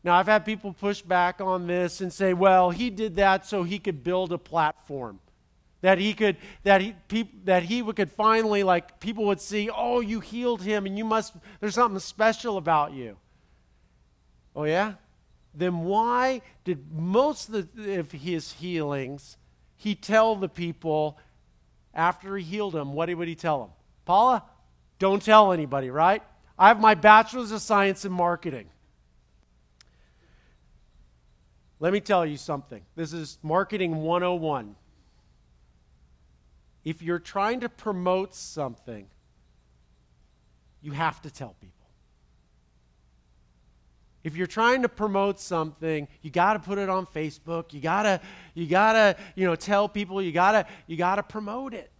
Now, 0.04 0.14
I've 0.14 0.26
had 0.26 0.44
people 0.44 0.72
push 0.72 1.02
back 1.02 1.40
on 1.40 1.66
this 1.66 2.00
and 2.00 2.12
say, 2.12 2.32
well, 2.32 2.70
he 2.70 2.90
did 2.90 3.16
that 3.16 3.46
so 3.46 3.64
he 3.64 3.78
could 3.78 4.02
build 4.02 4.32
a 4.32 4.38
platform 4.38 5.20
that 5.82 5.98
he 5.98 6.12
could 6.14 6.36
that 6.62 6.80
he 6.80 6.94
peop, 7.08 7.44
that 7.46 7.62
he 7.62 7.82
could 7.92 8.10
finally 8.10 8.62
like 8.62 9.00
people 9.00 9.24
would 9.26 9.40
see 9.40 9.70
oh 9.74 10.00
you 10.00 10.20
healed 10.20 10.62
him 10.62 10.86
and 10.86 10.98
you 10.98 11.04
must 11.04 11.34
there's 11.60 11.74
something 11.74 11.98
special 11.98 12.56
about 12.56 12.92
you 12.92 13.16
oh 14.54 14.64
yeah 14.64 14.94
then 15.54 15.80
why 15.80 16.42
did 16.64 16.92
most 16.92 17.48
of, 17.48 17.74
the, 17.74 17.98
of 17.98 18.12
his 18.12 18.52
healings 18.52 19.36
he 19.76 19.94
tell 19.94 20.36
the 20.36 20.48
people 20.48 21.18
after 21.94 22.36
he 22.36 22.44
healed 22.44 22.74
them? 22.74 22.92
What 22.92 23.14
would 23.14 23.28
he 23.28 23.34
tell 23.34 23.60
them? 23.60 23.70
Paula, 24.04 24.44
don't 24.98 25.22
tell 25.22 25.52
anybody, 25.52 25.90
right? 25.90 26.22
I 26.58 26.68
have 26.68 26.80
my 26.80 26.94
bachelor's 26.94 27.50
of 27.50 27.62
science 27.62 28.04
in 28.04 28.12
marketing. 28.12 28.68
Let 31.78 31.92
me 31.92 32.00
tell 32.00 32.26
you 32.26 32.36
something. 32.36 32.82
This 32.94 33.12
is 33.12 33.38
marketing 33.42 33.96
101. 33.96 34.76
If 36.84 37.02
you're 37.02 37.18
trying 37.18 37.60
to 37.60 37.68
promote 37.68 38.34
something, 38.34 39.06
you 40.82 40.92
have 40.92 41.20
to 41.22 41.30
tell 41.30 41.54
people. 41.60 41.80
If 44.22 44.36
you're 44.36 44.46
trying 44.46 44.82
to 44.82 44.88
promote 44.88 45.40
something, 45.40 46.06
you 46.22 46.30
got 46.30 46.52
to 46.54 46.58
put 46.58 46.78
it 46.78 46.88
on 46.88 47.06
Facebook. 47.06 47.72
You 47.72 47.80
got 47.80 48.02
to 48.02 48.20
you 48.54 48.66
got 48.66 48.92
to, 48.92 49.16
you 49.34 49.46
know, 49.46 49.56
tell 49.56 49.88
people, 49.88 50.20
you 50.20 50.32
got 50.32 50.52
to 50.52 50.66
you 50.86 50.96
got 50.96 51.16
to 51.16 51.22
promote 51.22 51.72
it. 51.72 51.90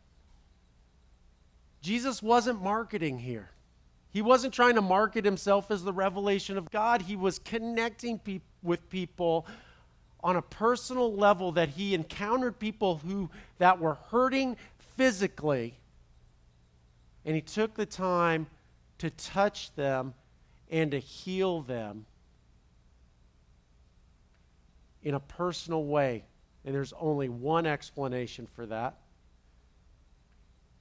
Jesus 1.81 2.23
wasn't 2.23 2.63
marketing 2.63 3.19
here. 3.19 3.51
He 4.13 4.23
wasn't 4.23 4.53
trying 4.53 4.75
to 4.75 4.83
market 4.83 5.25
himself 5.25 5.71
as 5.71 5.83
the 5.83 5.93
revelation 5.93 6.59
of 6.59 6.71
God. 6.71 7.03
He 7.03 7.17
was 7.17 7.39
connecting 7.39 8.19
pe- 8.19 8.41
with 8.63 8.91
people 8.91 9.47
on 10.23 10.37
a 10.37 10.43
personal 10.43 11.15
level 11.15 11.53
that 11.53 11.71
he 11.71 11.95
encountered 11.95 12.59
people 12.59 13.01
who 13.07 13.31
that 13.59 13.81
were 13.81 13.95
hurting 14.11 14.57
physically 15.01 15.79
and 17.25 17.35
he 17.35 17.41
took 17.41 17.73
the 17.73 17.87
time 17.87 18.47
to 18.99 19.09
touch 19.09 19.75
them 19.75 20.13
and 20.71 20.91
to 20.91 20.99
heal 20.99 21.63
them 21.63 22.05
in 25.03 25.15
a 25.15 25.21
personal 25.21 25.87
way. 25.87 26.23
And 26.67 26.75
there's 26.75 26.93
only 27.01 27.31
one 27.31 27.65
explanation 27.65 28.47
for 28.55 28.67
that 28.67 28.99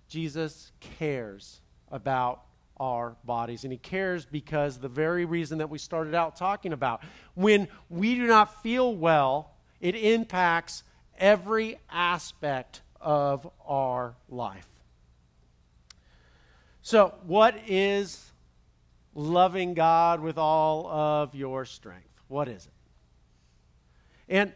Jesus 0.09 0.73
cares 0.81 1.61
about 1.89 2.41
our 2.75 3.15
bodies. 3.23 3.63
And 3.63 3.71
he 3.71 3.79
cares 3.79 4.25
because 4.25 4.79
the 4.79 4.89
very 4.89 5.23
reason 5.23 5.59
that 5.59 5.69
we 5.69 5.77
started 5.77 6.13
out 6.13 6.35
talking 6.35 6.73
about. 6.73 7.03
When 7.35 7.69
we 7.89 8.15
do 8.15 8.27
not 8.27 8.61
feel 8.61 8.93
well, 8.93 9.51
it 9.79 9.95
impacts 9.95 10.83
every 11.17 11.79
aspect 11.89 12.81
of 13.01 13.49
our 13.65 14.15
life. 14.29 14.67
So, 16.81 17.13
what 17.23 17.55
is 17.67 18.31
loving 19.13 19.73
God 19.73 20.21
with 20.21 20.37
all 20.37 20.87
of 20.87 21.35
your 21.35 21.65
strength? 21.65 22.07
What 22.27 22.47
is 22.47 22.65
it? 22.65 22.73
And 24.27 24.53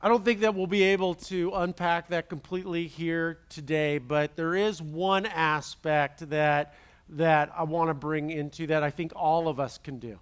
I 0.00 0.08
don't 0.08 0.24
think 0.24 0.40
that 0.40 0.54
we'll 0.54 0.68
be 0.68 0.84
able 0.84 1.14
to 1.14 1.52
unpack 1.54 2.08
that 2.08 2.28
completely 2.28 2.86
here 2.86 3.38
today, 3.48 3.98
but 3.98 4.36
there 4.36 4.54
is 4.54 4.80
one 4.80 5.26
aspect 5.26 6.30
that, 6.30 6.74
that 7.10 7.52
I 7.56 7.64
want 7.64 7.90
to 7.90 7.94
bring 7.94 8.30
into 8.30 8.68
that 8.68 8.82
I 8.82 8.90
think 8.90 9.12
all 9.16 9.48
of 9.48 9.58
us 9.58 9.76
can 9.78 9.98
do. 9.98 10.20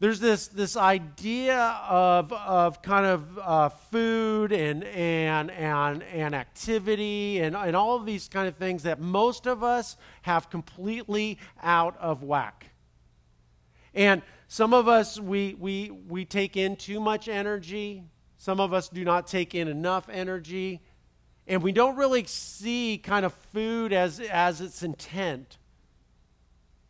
There's 0.00 0.18
this, 0.18 0.48
this 0.48 0.78
idea 0.78 1.58
of, 1.86 2.32
of 2.32 2.80
kind 2.80 3.04
of 3.04 3.38
uh, 3.38 3.68
food 3.68 4.50
and, 4.50 4.82
and, 4.82 5.50
and, 5.50 6.02
and 6.02 6.34
activity 6.34 7.38
and, 7.40 7.54
and 7.54 7.76
all 7.76 7.96
of 7.96 8.06
these 8.06 8.26
kind 8.26 8.48
of 8.48 8.56
things 8.56 8.84
that 8.84 8.98
most 8.98 9.46
of 9.46 9.62
us 9.62 9.98
have 10.22 10.48
completely 10.48 11.38
out 11.62 11.98
of 11.98 12.22
whack. 12.22 12.70
And 13.92 14.22
some 14.48 14.72
of 14.72 14.88
us, 14.88 15.20
we, 15.20 15.54
we, 15.58 15.90
we 15.90 16.24
take 16.24 16.56
in 16.56 16.76
too 16.76 16.98
much 16.98 17.28
energy. 17.28 18.02
Some 18.38 18.58
of 18.58 18.72
us 18.72 18.88
do 18.88 19.04
not 19.04 19.26
take 19.26 19.54
in 19.54 19.68
enough 19.68 20.08
energy. 20.08 20.80
And 21.46 21.62
we 21.62 21.72
don't 21.72 21.96
really 21.96 22.24
see 22.24 22.96
kind 22.96 23.26
of 23.26 23.34
food 23.52 23.92
as, 23.92 24.18
as 24.18 24.62
its 24.62 24.82
intent. 24.82 25.58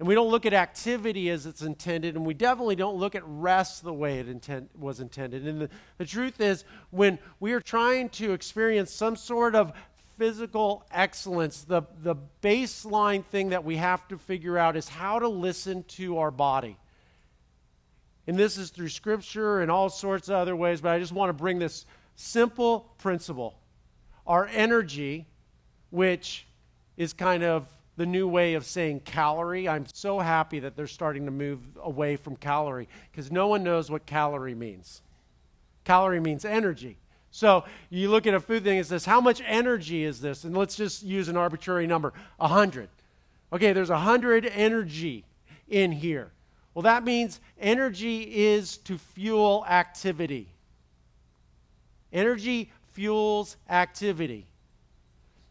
And 0.00 0.08
we 0.08 0.14
don't 0.14 0.30
look 0.30 0.46
at 0.46 0.54
activity 0.54 1.28
as 1.28 1.44
it's 1.44 1.60
intended, 1.60 2.16
and 2.16 2.24
we 2.24 2.32
definitely 2.32 2.74
don't 2.74 2.96
look 2.96 3.14
at 3.14 3.22
rest 3.26 3.84
the 3.84 3.92
way 3.92 4.18
it 4.18 4.64
was 4.74 4.98
intended. 4.98 5.46
And 5.46 5.60
the, 5.60 5.70
the 5.98 6.06
truth 6.06 6.40
is, 6.40 6.64
when 6.88 7.18
we 7.38 7.52
are 7.52 7.60
trying 7.60 8.08
to 8.08 8.32
experience 8.32 8.90
some 8.90 9.14
sort 9.14 9.54
of 9.54 9.74
physical 10.16 10.86
excellence, 10.90 11.64
the, 11.64 11.82
the 12.02 12.16
baseline 12.40 13.22
thing 13.26 13.50
that 13.50 13.62
we 13.62 13.76
have 13.76 14.08
to 14.08 14.16
figure 14.16 14.56
out 14.56 14.74
is 14.74 14.88
how 14.88 15.18
to 15.18 15.28
listen 15.28 15.82
to 15.82 16.16
our 16.16 16.30
body. 16.30 16.78
And 18.26 18.38
this 18.38 18.56
is 18.56 18.70
through 18.70 18.88
scripture 18.88 19.60
and 19.60 19.70
all 19.70 19.90
sorts 19.90 20.28
of 20.28 20.36
other 20.36 20.56
ways, 20.56 20.80
but 20.80 20.92
I 20.92 20.98
just 20.98 21.12
want 21.12 21.28
to 21.28 21.34
bring 21.34 21.58
this 21.58 21.84
simple 22.14 22.94
principle. 22.96 23.58
Our 24.26 24.46
energy, 24.46 25.26
which 25.90 26.46
is 26.96 27.12
kind 27.12 27.42
of 27.42 27.66
the 28.00 28.06
new 28.06 28.26
way 28.26 28.54
of 28.54 28.64
saying 28.64 28.98
calorie. 29.00 29.68
I'm 29.68 29.84
so 29.92 30.20
happy 30.20 30.60
that 30.60 30.74
they're 30.74 30.86
starting 30.86 31.26
to 31.26 31.30
move 31.30 31.60
away 31.82 32.16
from 32.16 32.34
calorie 32.34 32.88
because 33.12 33.30
no 33.30 33.46
one 33.46 33.62
knows 33.62 33.90
what 33.90 34.06
calorie 34.06 34.54
means. 34.54 35.02
Calorie 35.84 36.18
means 36.18 36.46
energy. 36.46 36.96
So 37.30 37.62
you 37.90 38.08
look 38.08 38.26
at 38.26 38.32
a 38.32 38.40
food 38.40 38.64
thing, 38.64 38.78
it 38.78 38.86
says, 38.86 39.04
How 39.04 39.20
much 39.20 39.42
energy 39.44 40.02
is 40.02 40.22
this? 40.22 40.44
And 40.44 40.56
let's 40.56 40.76
just 40.76 41.02
use 41.02 41.28
an 41.28 41.36
arbitrary 41.36 41.86
number 41.86 42.14
100. 42.38 42.88
Okay, 43.52 43.74
there's 43.74 43.90
100 43.90 44.46
energy 44.46 45.26
in 45.68 45.92
here. 45.92 46.32
Well, 46.72 46.84
that 46.84 47.04
means 47.04 47.38
energy 47.60 48.22
is 48.22 48.78
to 48.78 48.96
fuel 48.96 49.62
activity. 49.68 50.48
Energy 52.14 52.72
fuels 52.92 53.58
activity. 53.68 54.46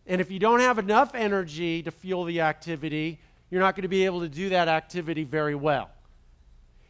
And 0.10 0.20
if 0.20 0.32
you 0.32 0.40
don't 0.40 0.60
have 0.60 0.80
enough 0.80 1.14
energy 1.14 1.84
to 1.84 1.92
fuel 1.92 2.26
the 2.26 2.42
activity, 2.42 3.20
you're 3.52 3.62
not 3.62 3.76
going 3.76 3.84
to 3.84 3.88
be 3.88 4.06
able 4.06 4.22
to 4.22 4.28
do 4.28 4.50
that 4.50 4.68
activity 4.68 5.24
very 5.24 5.54
well. 5.54 5.92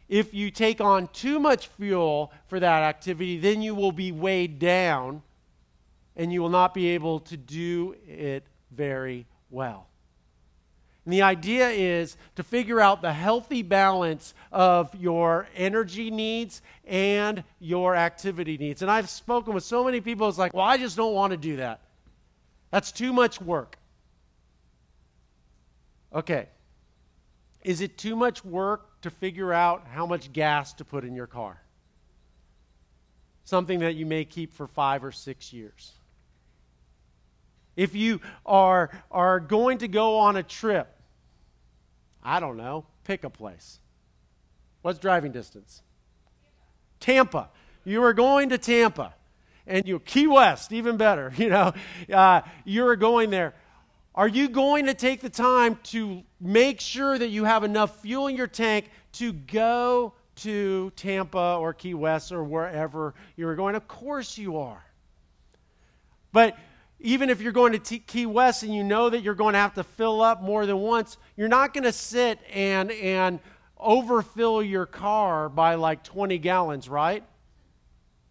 If 0.08 0.32
you 0.32 0.50
take 0.50 0.80
on 0.80 1.06
too 1.08 1.38
much 1.38 1.68
fuel 1.68 2.32
for 2.48 2.58
that 2.58 2.82
activity, 2.82 3.38
then 3.38 3.60
you 3.60 3.74
will 3.74 3.92
be 3.92 4.10
weighed 4.10 4.58
down 4.58 5.22
and 6.16 6.32
you 6.32 6.40
will 6.40 6.48
not 6.48 6.72
be 6.72 6.88
able 6.88 7.20
to 7.20 7.36
do 7.36 7.94
it 8.08 8.44
very 8.72 9.26
well. 9.50 9.86
And 11.04 11.12
the 11.12 11.22
idea 11.22 11.68
is 11.68 12.16
to 12.36 12.42
figure 12.42 12.80
out 12.80 13.02
the 13.02 13.12
healthy 13.12 13.62
balance 13.62 14.32
of 14.50 14.94
your 14.94 15.46
energy 15.54 16.10
needs 16.10 16.62
and 16.86 17.44
your 17.58 17.96
activity 17.96 18.56
needs. 18.56 18.80
And 18.80 18.90
I've 18.90 19.10
spoken 19.10 19.52
with 19.52 19.64
so 19.64 19.84
many 19.84 20.00
people, 20.00 20.26
it's 20.28 20.38
like, 20.38 20.54
well, 20.54 20.64
I 20.64 20.78
just 20.78 20.96
don't 20.96 21.14
want 21.14 21.32
to 21.32 21.36
do 21.36 21.56
that. 21.56 21.80
That's 22.70 22.92
too 22.92 23.12
much 23.12 23.40
work. 23.40 23.76
Okay. 26.14 26.48
Is 27.62 27.80
it 27.80 27.98
too 27.98 28.16
much 28.16 28.44
work 28.44 29.00
to 29.02 29.10
figure 29.10 29.52
out 29.52 29.86
how 29.92 30.06
much 30.06 30.32
gas 30.32 30.72
to 30.74 30.84
put 30.84 31.04
in 31.04 31.14
your 31.14 31.26
car? 31.26 31.60
Something 33.44 33.80
that 33.80 33.94
you 33.96 34.06
may 34.06 34.24
keep 34.24 34.52
for 34.52 34.66
five 34.66 35.04
or 35.04 35.12
six 35.12 35.52
years. 35.52 35.92
If 37.76 37.94
you 37.94 38.20
are, 38.44 38.90
are 39.10 39.40
going 39.40 39.78
to 39.78 39.88
go 39.88 40.18
on 40.18 40.36
a 40.36 40.42
trip, 40.42 40.88
I 42.22 42.40
don't 42.40 42.56
know, 42.56 42.86
pick 43.04 43.24
a 43.24 43.30
place. 43.30 43.78
What's 44.82 44.98
driving 44.98 45.32
distance? 45.32 45.82
Tampa. 47.00 47.50
You 47.84 48.02
are 48.02 48.12
going 48.12 48.50
to 48.50 48.58
Tampa. 48.58 49.14
And 49.70 49.86
you, 49.86 50.00
Key 50.00 50.26
West, 50.26 50.72
even 50.72 50.96
better, 50.96 51.32
you 51.36 51.48
know, 51.48 51.72
uh, 52.12 52.42
you're 52.64 52.96
going 52.96 53.30
there. 53.30 53.54
Are 54.14 54.28
you 54.28 54.48
going 54.48 54.86
to 54.86 54.94
take 54.94 55.20
the 55.20 55.30
time 55.30 55.78
to 55.84 56.24
make 56.40 56.80
sure 56.80 57.16
that 57.16 57.28
you 57.28 57.44
have 57.44 57.62
enough 57.62 58.00
fuel 58.00 58.26
in 58.26 58.36
your 58.36 58.48
tank 58.48 58.90
to 59.12 59.32
go 59.32 60.14
to 60.36 60.90
Tampa 60.96 61.56
or 61.60 61.72
Key 61.72 61.94
West 61.94 62.32
or 62.32 62.42
wherever 62.42 63.14
you're 63.36 63.54
going? 63.54 63.76
Of 63.76 63.86
course 63.86 64.36
you 64.36 64.58
are. 64.58 64.84
But 66.32 66.58
even 66.98 67.30
if 67.30 67.40
you're 67.40 67.52
going 67.52 67.72
to 67.72 67.78
T- 67.78 68.00
Key 68.00 68.26
West 68.26 68.64
and 68.64 68.74
you 68.74 68.82
know 68.82 69.08
that 69.10 69.22
you're 69.22 69.34
going 69.34 69.52
to 69.52 69.60
have 69.60 69.74
to 69.74 69.84
fill 69.84 70.20
up 70.20 70.42
more 70.42 70.66
than 70.66 70.78
once, 70.78 71.16
you're 71.36 71.48
not 71.48 71.72
going 71.72 71.84
to 71.84 71.92
sit 71.92 72.40
and, 72.52 72.90
and 72.90 73.38
overfill 73.78 74.62
your 74.62 74.86
car 74.86 75.48
by 75.48 75.76
like 75.76 76.02
20 76.02 76.38
gallons, 76.38 76.88
right? 76.88 77.22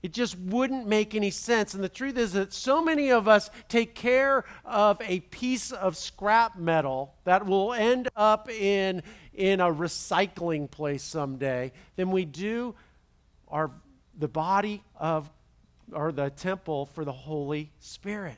It 0.02 0.14
just 0.14 0.38
wouldn't 0.40 0.88
make 0.88 1.14
any 1.14 1.30
sense. 1.30 1.74
And 1.74 1.84
the 1.84 1.90
truth 1.90 2.18
is 2.18 2.34
that 2.34 2.54
so 2.54 2.84
many 2.84 3.12
of 3.12 3.28
us 3.28 3.50
take 3.68 3.96
care 3.96 4.46
of 4.64 5.02
a 5.02 5.20
piece 5.20 5.72
of 5.72 5.98
scrap 5.98 6.58
metal 6.58 7.16
that 7.26 7.46
will 7.46 7.74
end 7.74 8.08
up 8.16 8.50
in, 8.50 9.04
in 9.34 9.60
a 9.60 9.66
recycling 9.66 10.72
place 10.72 11.04
someday 11.04 11.74
than 11.98 12.12
we 12.12 12.24
do 12.24 12.76
our, 13.50 13.72
the 14.18 14.28
body 14.28 14.84
of 14.96 15.30
or 15.92 16.12
the 16.12 16.30
temple 16.30 16.86
for 16.86 17.04
the 17.04 17.12
Holy 17.12 17.72
Spirit. 17.80 18.38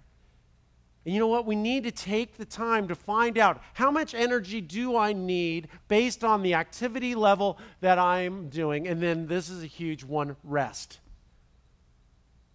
And 1.05 1.13
you 1.13 1.19
know 1.19 1.27
what? 1.27 1.45
We 1.45 1.55
need 1.55 1.83
to 1.83 1.91
take 1.91 2.37
the 2.37 2.45
time 2.45 2.87
to 2.87 2.95
find 2.95 3.37
out 3.37 3.61
how 3.73 3.89
much 3.89 4.13
energy 4.13 4.61
do 4.61 4.95
I 4.95 5.13
need 5.13 5.67
based 5.87 6.23
on 6.23 6.43
the 6.43 6.53
activity 6.53 7.13
level 7.13 7.57
that 7.81 7.97
I'm 7.97 8.49
doing. 8.49 8.87
And 8.87 9.01
then 9.01 9.27
this 9.27 9.49
is 9.49 9.63
a 9.63 9.67
huge 9.67 10.03
one 10.03 10.35
rest. 10.43 11.00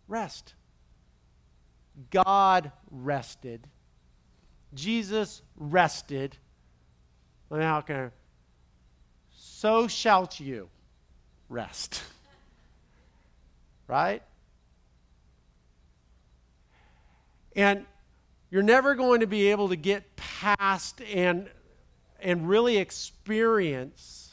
Rest. 0.08 0.54
God 2.10 2.72
rested. 2.90 3.66
Jesus 4.74 5.42
rested. 5.56 6.36
How 7.50 7.80
can 7.80 7.96
I? 7.96 8.10
So 9.32 9.88
shalt 9.88 10.38
you 10.38 10.68
rest. 11.48 12.02
right? 13.88 14.22
And 17.54 17.86
you're 18.50 18.62
never 18.62 18.94
going 18.94 19.20
to 19.20 19.26
be 19.26 19.50
able 19.50 19.70
to 19.70 19.76
get 19.76 20.16
past 20.16 21.00
and, 21.00 21.48
and 22.20 22.48
really 22.48 22.76
experience 22.76 24.25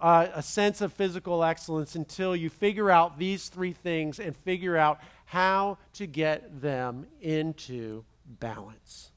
uh, 0.00 0.28
a 0.34 0.42
sense 0.42 0.80
of 0.80 0.92
physical 0.92 1.42
excellence 1.42 1.94
until 1.94 2.36
you 2.36 2.50
figure 2.50 2.90
out 2.90 3.18
these 3.18 3.48
three 3.48 3.72
things 3.72 4.18
and 4.20 4.36
figure 4.36 4.76
out 4.76 5.00
how 5.24 5.78
to 5.94 6.06
get 6.06 6.60
them 6.60 7.06
into 7.20 8.04
balance. 8.40 9.10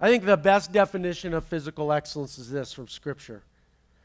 I 0.00 0.08
think 0.08 0.24
the 0.24 0.36
best 0.36 0.72
definition 0.72 1.34
of 1.34 1.44
physical 1.44 1.92
excellence 1.92 2.38
is 2.38 2.50
this 2.50 2.72
from 2.72 2.88
Scripture 2.88 3.42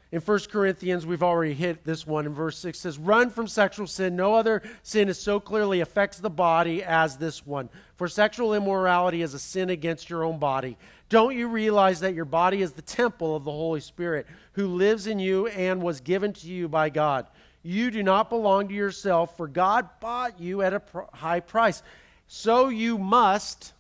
in 0.10 0.22
1 0.22 0.40
Corinthians, 0.50 1.06
we've 1.06 1.24
already 1.24 1.54
hit 1.54 1.84
this 1.84 2.08
one 2.08 2.26
in 2.26 2.34
verse 2.34 2.58
6 2.60 2.80
says, 2.80 2.98
Run 2.98 3.30
from 3.30 3.46
sexual 3.46 3.88
sin. 3.88 4.16
No 4.16 4.36
other 4.36 4.62
sin 4.82 5.10
is 5.10 5.20
so 5.20 5.40
clearly 5.40 5.82
affects 5.82 6.20
the 6.20 6.30
body 6.30 6.82
as 6.82 7.18
this 7.18 7.46
one. 7.46 7.70
For 7.98 8.08
sexual 8.08 8.54
immorality 8.54 9.22
is 9.22 9.34
a 9.34 9.40
sin 9.40 9.70
against 9.70 10.10
your 10.10 10.24
own 10.24 10.40
body. 10.40 10.78
Don't 11.10 11.36
you 11.36 11.50
realize 11.50 12.00
that 12.00 12.14
your 12.14 12.26
body 12.26 12.62
is 12.62 12.72
the 12.72 12.82
temple 12.82 13.36
of 13.36 13.44
the 13.44 13.52
Holy 13.52 13.82
Spirit, 13.82 14.28
who 14.54 14.68
lives 14.68 15.08
in 15.08 15.20
you 15.20 15.48
and 15.48 15.82
was 15.82 16.00
given 16.00 16.32
to 16.34 16.48
you 16.48 16.70
by 16.70 16.90
God? 16.90 17.28
You 17.62 17.92
do 17.92 18.02
not 18.02 18.30
belong 18.30 18.70
to 18.70 18.74
yourself, 18.74 19.36
for 19.36 19.48
God 19.48 19.90
bought 20.00 20.40
you 20.40 20.62
at 20.62 20.74
a 20.74 20.80
pr- 20.80 21.02
high 21.14 21.42
price. 21.42 21.84
So 22.28 22.70
you 22.70 22.98
must, 22.98 23.74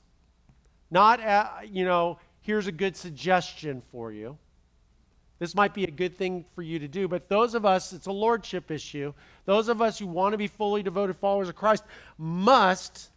not, 0.92 1.22
uh, 1.22 1.50
you 1.66 1.86
know, 1.86 2.20
here's 2.42 2.68
a 2.68 2.72
good 2.74 2.98
suggestion 2.98 3.82
for 3.92 4.12
you 4.12 4.38
this 5.39 5.54
might 5.54 5.73
be 5.73 5.84
a 5.84 5.91
good 5.91 6.17
thing 6.17 6.45
for 6.56 6.62
you 6.62 6.80
to 6.80 6.88
do, 6.88 7.08
but 7.08 7.30
those 7.30 7.54
of 7.54 7.65
us, 7.65 7.93
it's 7.93 8.08
a 8.08 8.12
lordship 8.12 8.71
issue. 8.71 9.13
Those 9.45 9.69
of 9.69 9.82
us 9.82 10.00
who 10.00 10.08
want 10.08 10.34
to 10.34 10.38
be 10.38 10.47
fully 10.47 10.82
devoted 10.82 11.15
followers 11.17 11.50
of 11.50 11.56
Christ 11.56 11.84
must 12.17 13.10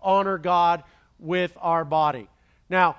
honor 0.00 0.38
God 0.38 0.84
with 1.18 1.56
our 1.60 1.84
body. 1.84 2.28
Now, 2.68 2.96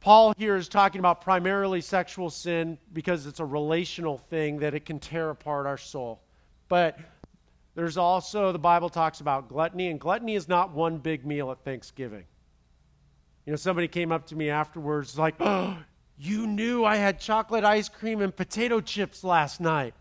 Paul 0.00 0.32
here 0.38 0.56
is 0.56 0.68
talking 0.68 1.00
about 1.00 1.20
primarily 1.20 1.80
sexual 1.80 2.30
sin 2.30 2.78
because 2.92 3.26
it's 3.26 3.40
a 3.40 3.44
relational 3.44 4.16
thing 4.16 4.60
that 4.60 4.74
it 4.74 4.86
can 4.86 5.00
tear 5.00 5.30
apart 5.30 5.66
our 5.66 5.76
soul. 5.76 6.22
But 6.68 6.98
there's 7.74 7.96
also, 7.96 8.52
the 8.52 8.58
Bible 8.58 8.88
talks 8.88 9.20
about 9.20 9.48
gluttony, 9.48 9.88
and 9.88 10.00
gluttony 10.00 10.34
is 10.34 10.48
not 10.48 10.72
one 10.72 10.98
big 10.98 11.26
meal 11.26 11.50
at 11.50 11.64
Thanksgiving. 11.64 12.24
You 13.44 13.52
know, 13.52 13.56
somebody 13.56 13.88
came 13.88 14.12
up 14.12 14.26
to 14.26 14.36
me 14.36 14.50
afterwards, 14.50 15.18
like, 15.18 15.34
oh, 15.40 15.76
you 16.18 16.46
knew 16.46 16.84
I 16.84 16.96
had 16.96 17.20
chocolate 17.20 17.64
ice 17.64 17.88
cream 17.88 18.20
and 18.20 18.34
potato 18.34 18.80
chips 18.80 19.22
last 19.22 19.60
night. 19.60 19.94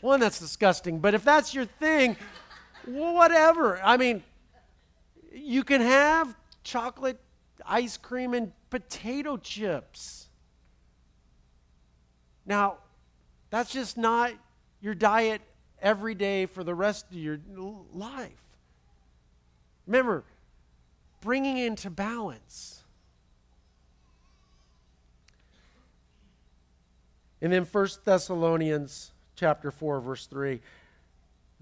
One, 0.00 0.18
that's 0.18 0.40
disgusting, 0.40 0.98
but 0.98 1.14
if 1.14 1.22
that's 1.22 1.54
your 1.54 1.66
thing, 1.66 2.16
whatever. 2.86 3.80
I 3.82 3.96
mean, 3.96 4.22
you 5.32 5.62
can 5.62 5.80
have 5.80 6.34
chocolate 6.64 7.18
ice 7.64 7.96
cream 7.96 8.34
and 8.34 8.52
potato 8.70 9.36
chips. 9.36 10.28
Now, 12.46 12.78
that's 13.50 13.70
just 13.70 13.96
not 13.96 14.32
your 14.80 14.94
diet 14.94 15.42
every 15.80 16.14
day 16.14 16.46
for 16.46 16.64
the 16.64 16.74
rest 16.74 17.06
of 17.10 17.16
your 17.16 17.38
life. 17.92 18.32
Remember, 19.86 20.24
bringing 21.20 21.58
into 21.58 21.90
balance. 21.90 22.79
And 27.42 27.52
then 27.52 27.64
1 27.64 27.88
Thessalonians 28.04 29.12
chapter 29.36 29.70
4 29.70 30.00
verse 30.00 30.26
3. 30.26 30.60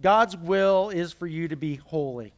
God's 0.00 0.36
will 0.36 0.90
is 0.90 1.12
for 1.12 1.26
you 1.26 1.48
to 1.48 1.56
be 1.56 1.76
holy. 1.76 2.32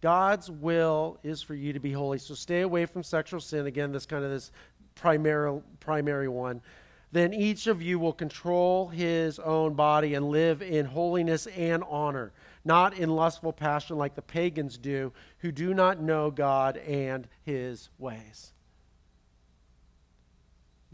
God's 0.00 0.50
will 0.50 1.18
is 1.22 1.42
for 1.42 1.54
you 1.54 1.72
to 1.72 1.80
be 1.80 1.92
holy. 1.92 2.18
So 2.18 2.34
stay 2.34 2.60
away 2.60 2.86
from 2.86 3.02
sexual 3.02 3.40
sin. 3.40 3.66
Again, 3.66 3.92
this 3.92 4.06
kind 4.06 4.24
of 4.24 4.30
this 4.30 4.52
primary 4.94 5.60
primary 5.80 6.28
one. 6.28 6.62
Then 7.10 7.32
each 7.32 7.66
of 7.66 7.80
you 7.80 7.98
will 7.98 8.12
control 8.12 8.88
his 8.88 9.38
own 9.38 9.74
body 9.74 10.14
and 10.14 10.28
live 10.28 10.60
in 10.60 10.84
holiness 10.84 11.46
and 11.46 11.82
honor, 11.88 12.32
not 12.64 12.96
in 12.98 13.08
lustful 13.08 13.52
passion 13.52 13.96
like 13.96 14.14
the 14.14 14.22
pagans 14.22 14.76
do, 14.76 15.12
who 15.38 15.50
do 15.50 15.72
not 15.72 16.00
know 16.00 16.30
God 16.30 16.76
and 16.76 17.26
his 17.44 17.88
ways. 17.98 18.52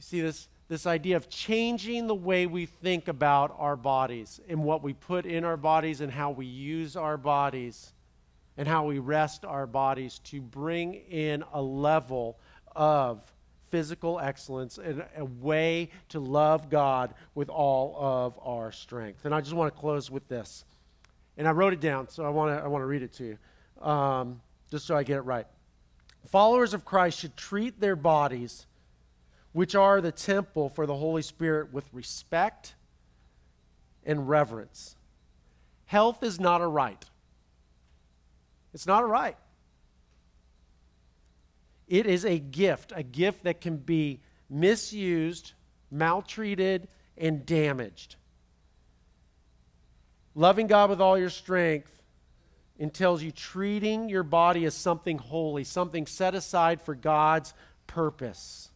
See 0.05 0.21
this, 0.21 0.49
this 0.69 0.87
idea 0.87 1.17
of 1.17 1.31
changing 1.31 2.09
the 2.09 2.15
way 2.15 2.47
we 2.47 2.67
think 2.67 3.09
about 3.09 3.57
our 3.59 3.75
bodies 3.75 4.39
and 4.51 4.63
what 4.63 4.83
we 4.83 4.93
put 4.93 5.25
in 5.25 5.47
our 5.47 5.57
bodies 5.57 6.03
and 6.03 6.13
how 6.13 6.31
we 6.31 6.45
use 6.45 6.95
our 6.95 7.17
bodies 7.17 7.91
and 8.59 8.69
how 8.69 8.85
we 8.85 8.99
rest 8.99 9.47
our 9.47 9.67
bodies 9.67 10.19
to 10.25 10.43
bring 10.43 10.93
in 10.93 11.43
a 11.55 11.63
level 11.63 12.39
of 12.77 13.25
physical 13.71 14.21
excellence 14.21 14.77
and 14.77 15.03
a 15.17 15.25
way 15.25 15.89
to 16.11 16.21
love 16.21 16.69
God 16.69 17.15
with 17.35 17.49
all 17.49 17.97
of 17.99 18.39
our 18.43 18.73
strength. 18.73 19.25
And 19.25 19.35
I 19.35 19.41
just 19.41 19.55
want 19.55 19.75
to 19.75 19.81
close 19.81 20.11
with 20.11 20.29
this. 20.29 20.67
And 21.39 21.49
I 21.49 21.53
wrote 21.53 21.73
it 21.73 21.81
down, 21.81 22.11
so 22.11 22.27
I 22.27 22.29
want 22.29 22.55
to, 22.55 22.63
I 22.63 22.69
want 22.69 22.83
to 22.83 22.87
read 22.87 23.03
it 23.03 23.15
to 23.15 23.25
you, 23.25 23.89
um, 23.89 24.43
just 24.71 24.87
so 24.87 24.99
I 24.99 25.03
get 25.03 25.17
it 25.17 25.23
right. 25.23 25.47
Followers 26.27 26.75
of 26.75 26.85
Christ 26.85 27.21
should 27.21 27.39
treat 27.39 27.81
their 27.81 27.97
bodies 27.97 28.67
which 29.55 29.77
are 29.77 30.01
the 30.01 30.11
temple 30.11 30.69
for 30.69 30.85
the 30.85 30.97
Holy 30.97 31.23
Spirit 31.23 31.73
with 31.73 31.89
respect 31.93 32.75
and 34.05 34.29
reverence. 34.29 34.97
Health 35.87 36.25
is 36.25 36.41
not 36.41 36.61
a 36.61 36.67
right. 36.67 37.03
It's 38.75 38.87
not 38.87 39.05
a 39.05 39.07
right. 39.07 39.37
It 41.87 42.07
is 42.07 42.25
a 42.25 42.41
gift, 42.41 42.93
a 42.97 43.05
gift 43.05 43.45
that 43.45 43.61
can 43.61 43.77
be 43.77 44.19
misused, 44.51 45.53
maltreated, 45.89 46.89
and 47.17 47.47
damaged. 47.47 48.17
Loving 50.35 50.67
God 50.67 50.91
with 50.91 51.01
all 51.01 51.17
your 51.17 51.31
strength 51.31 51.93
entails 52.77 53.23
you 53.23 53.31
treating 53.31 54.09
your 54.09 54.25
body 54.25 54.65
as 54.65 54.75
something 54.75 55.19
holy, 55.19 55.63
something 55.63 56.09
set 56.09 56.35
aside 56.35 56.83
for 56.83 56.97
God's 56.97 57.55
purpose. 57.87 58.71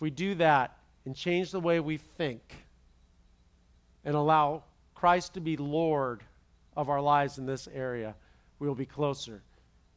If 0.00 0.02
we 0.02 0.10
do 0.10 0.34
that 0.36 0.78
and 1.04 1.14
change 1.14 1.50
the 1.50 1.60
way 1.60 1.78
we 1.78 1.98
think 1.98 2.40
and 4.02 4.14
allow 4.14 4.62
Christ 4.94 5.34
to 5.34 5.42
be 5.42 5.58
Lord 5.58 6.22
of 6.74 6.88
our 6.88 7.02
lives 7.02 7.36
in 7.36 7.44
this 7.44 7.68
area, 7.74 8.14
we 8.58 8.66
will 8.66 8.74
be 8.74 8.86
closer 8.86 9.42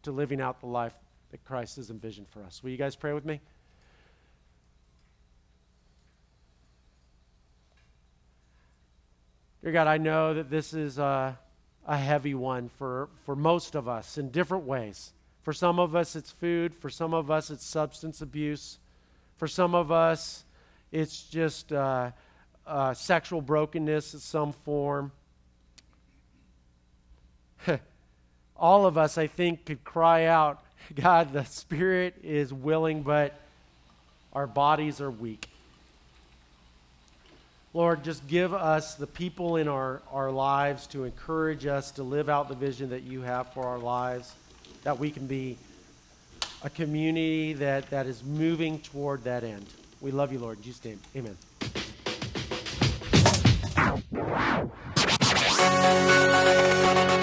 to 0.01 0.11
living 0.11 0.41
out 0.41 0.59
the 0.59 0.65
life 0.65 0.91
that 1.31 1.45
Christ 1.45 1.77
has 1.77 1.89
envisioned 1.89 2.27
for 2.27 2.43
us. 2.43 2.61
Will 2.61 2.71
you 2.71 2.77
guys 2.77 2.97
pray 2.97 3.13
with 3.13 3.23
me? 3.23 3.39
Dear 9.63 9.71
God, 9.71 9.87
I 9.87 9.99
know 9.99 10.33
that 10.33 10.49
this 10.49 10.73
is 10.73 10.97
a, 10.97 11.39
a 11.87 11.97
heavy 11.97 12.35
one 12.35 12.67
for, 12.77 13.07
for 13.25 13.37
most 13.37 13.73
of 13.73 13.87
us 13.87 14.17
in 14.17 14.31
different 14.31 14.65
ways. 14.65 15.13
For 15.43 15.53
some 15.53 15.79
of 15.79 15.95
us, 15.95 16.17
it's 16.17 16.29
food. 16.29 16.75
For 16.75 16.89
some 16.89 17.13
of 17.13 17.31
us, 17.31 17.49
it's 17.49 17.65
substance 17.65 18.21
abuse. 18.21 18.79
For 19.43 19.47
some 19.49 19.75
of 19.75 19.91
us, 19.91 20.45
it's 20.89 21.23
just 21.23 21.73
uh, 21.73 22.11
uh, 22.65 22.93
sexual 22.93 23.41
brokenness 23.41 24.13
in 24.13 24.21
some 24.21 24.53
form. 24.53 25.11
All 28.55 28.85
of 28.85 28.97
us, 28.97 29.17
I 29.17 29.27
think, 29.27 29.65
could 29.65 29.83
cry 29.83 30.27
out, 30.27 30.63
God, 30.95 31.33
the 31.33 31.43
Spirit 31.43 32.15
is 32.23 32.53
willing, 32.53 33.01
but 33.03 33.37
our 34.31 34.47
bodies 34.47 35.01
are 35.01 35.11
weak. 35.11 35.49
Lord, 37.73 38.05
just 38.05 38.25
give 38.29 38.53
us 38.53 38.95
the 38.95 39.07
people 39.07 39.57
in 39.57 39.67
our, 39.67 40.01
our 40.13 40.31
lives 40.31 40.87
to 40.87 41.03
encourage 41.03 41.65
us 41.65 41.91
to 41.91 42.03
live 42.03 42.29
out 42.29 42.47
the 42.47 42.55
vision 42.55 42.91
that 42.91 43.03
you 43.03 43.23
have 43.23 43.51
for 43.51 43.65
our 43.65 43.77
lives, 43.77 44.33
that 44.83 44.99
we 44.99 45.11
can 45.11 45.27
be 45.27 45.57
a 46.63 46.69
community 46.69 47.53
that, 47.53 47.89
that 47.89 48.05
is 48.05 48.23
moving 48.23 48.79
toward 48.79 49.23
that 49.25 49.43
end. 49.43 49.65
We 50.01 50.11
love 50.11 50.31
you, 50.31 50.39
Lord. 50.39 50.57
In 50.57 50.63
Jesus' 50.63 50.85
name, 50.85 50.99
amen. 51.15 51.37
Amen. 55.65 57.22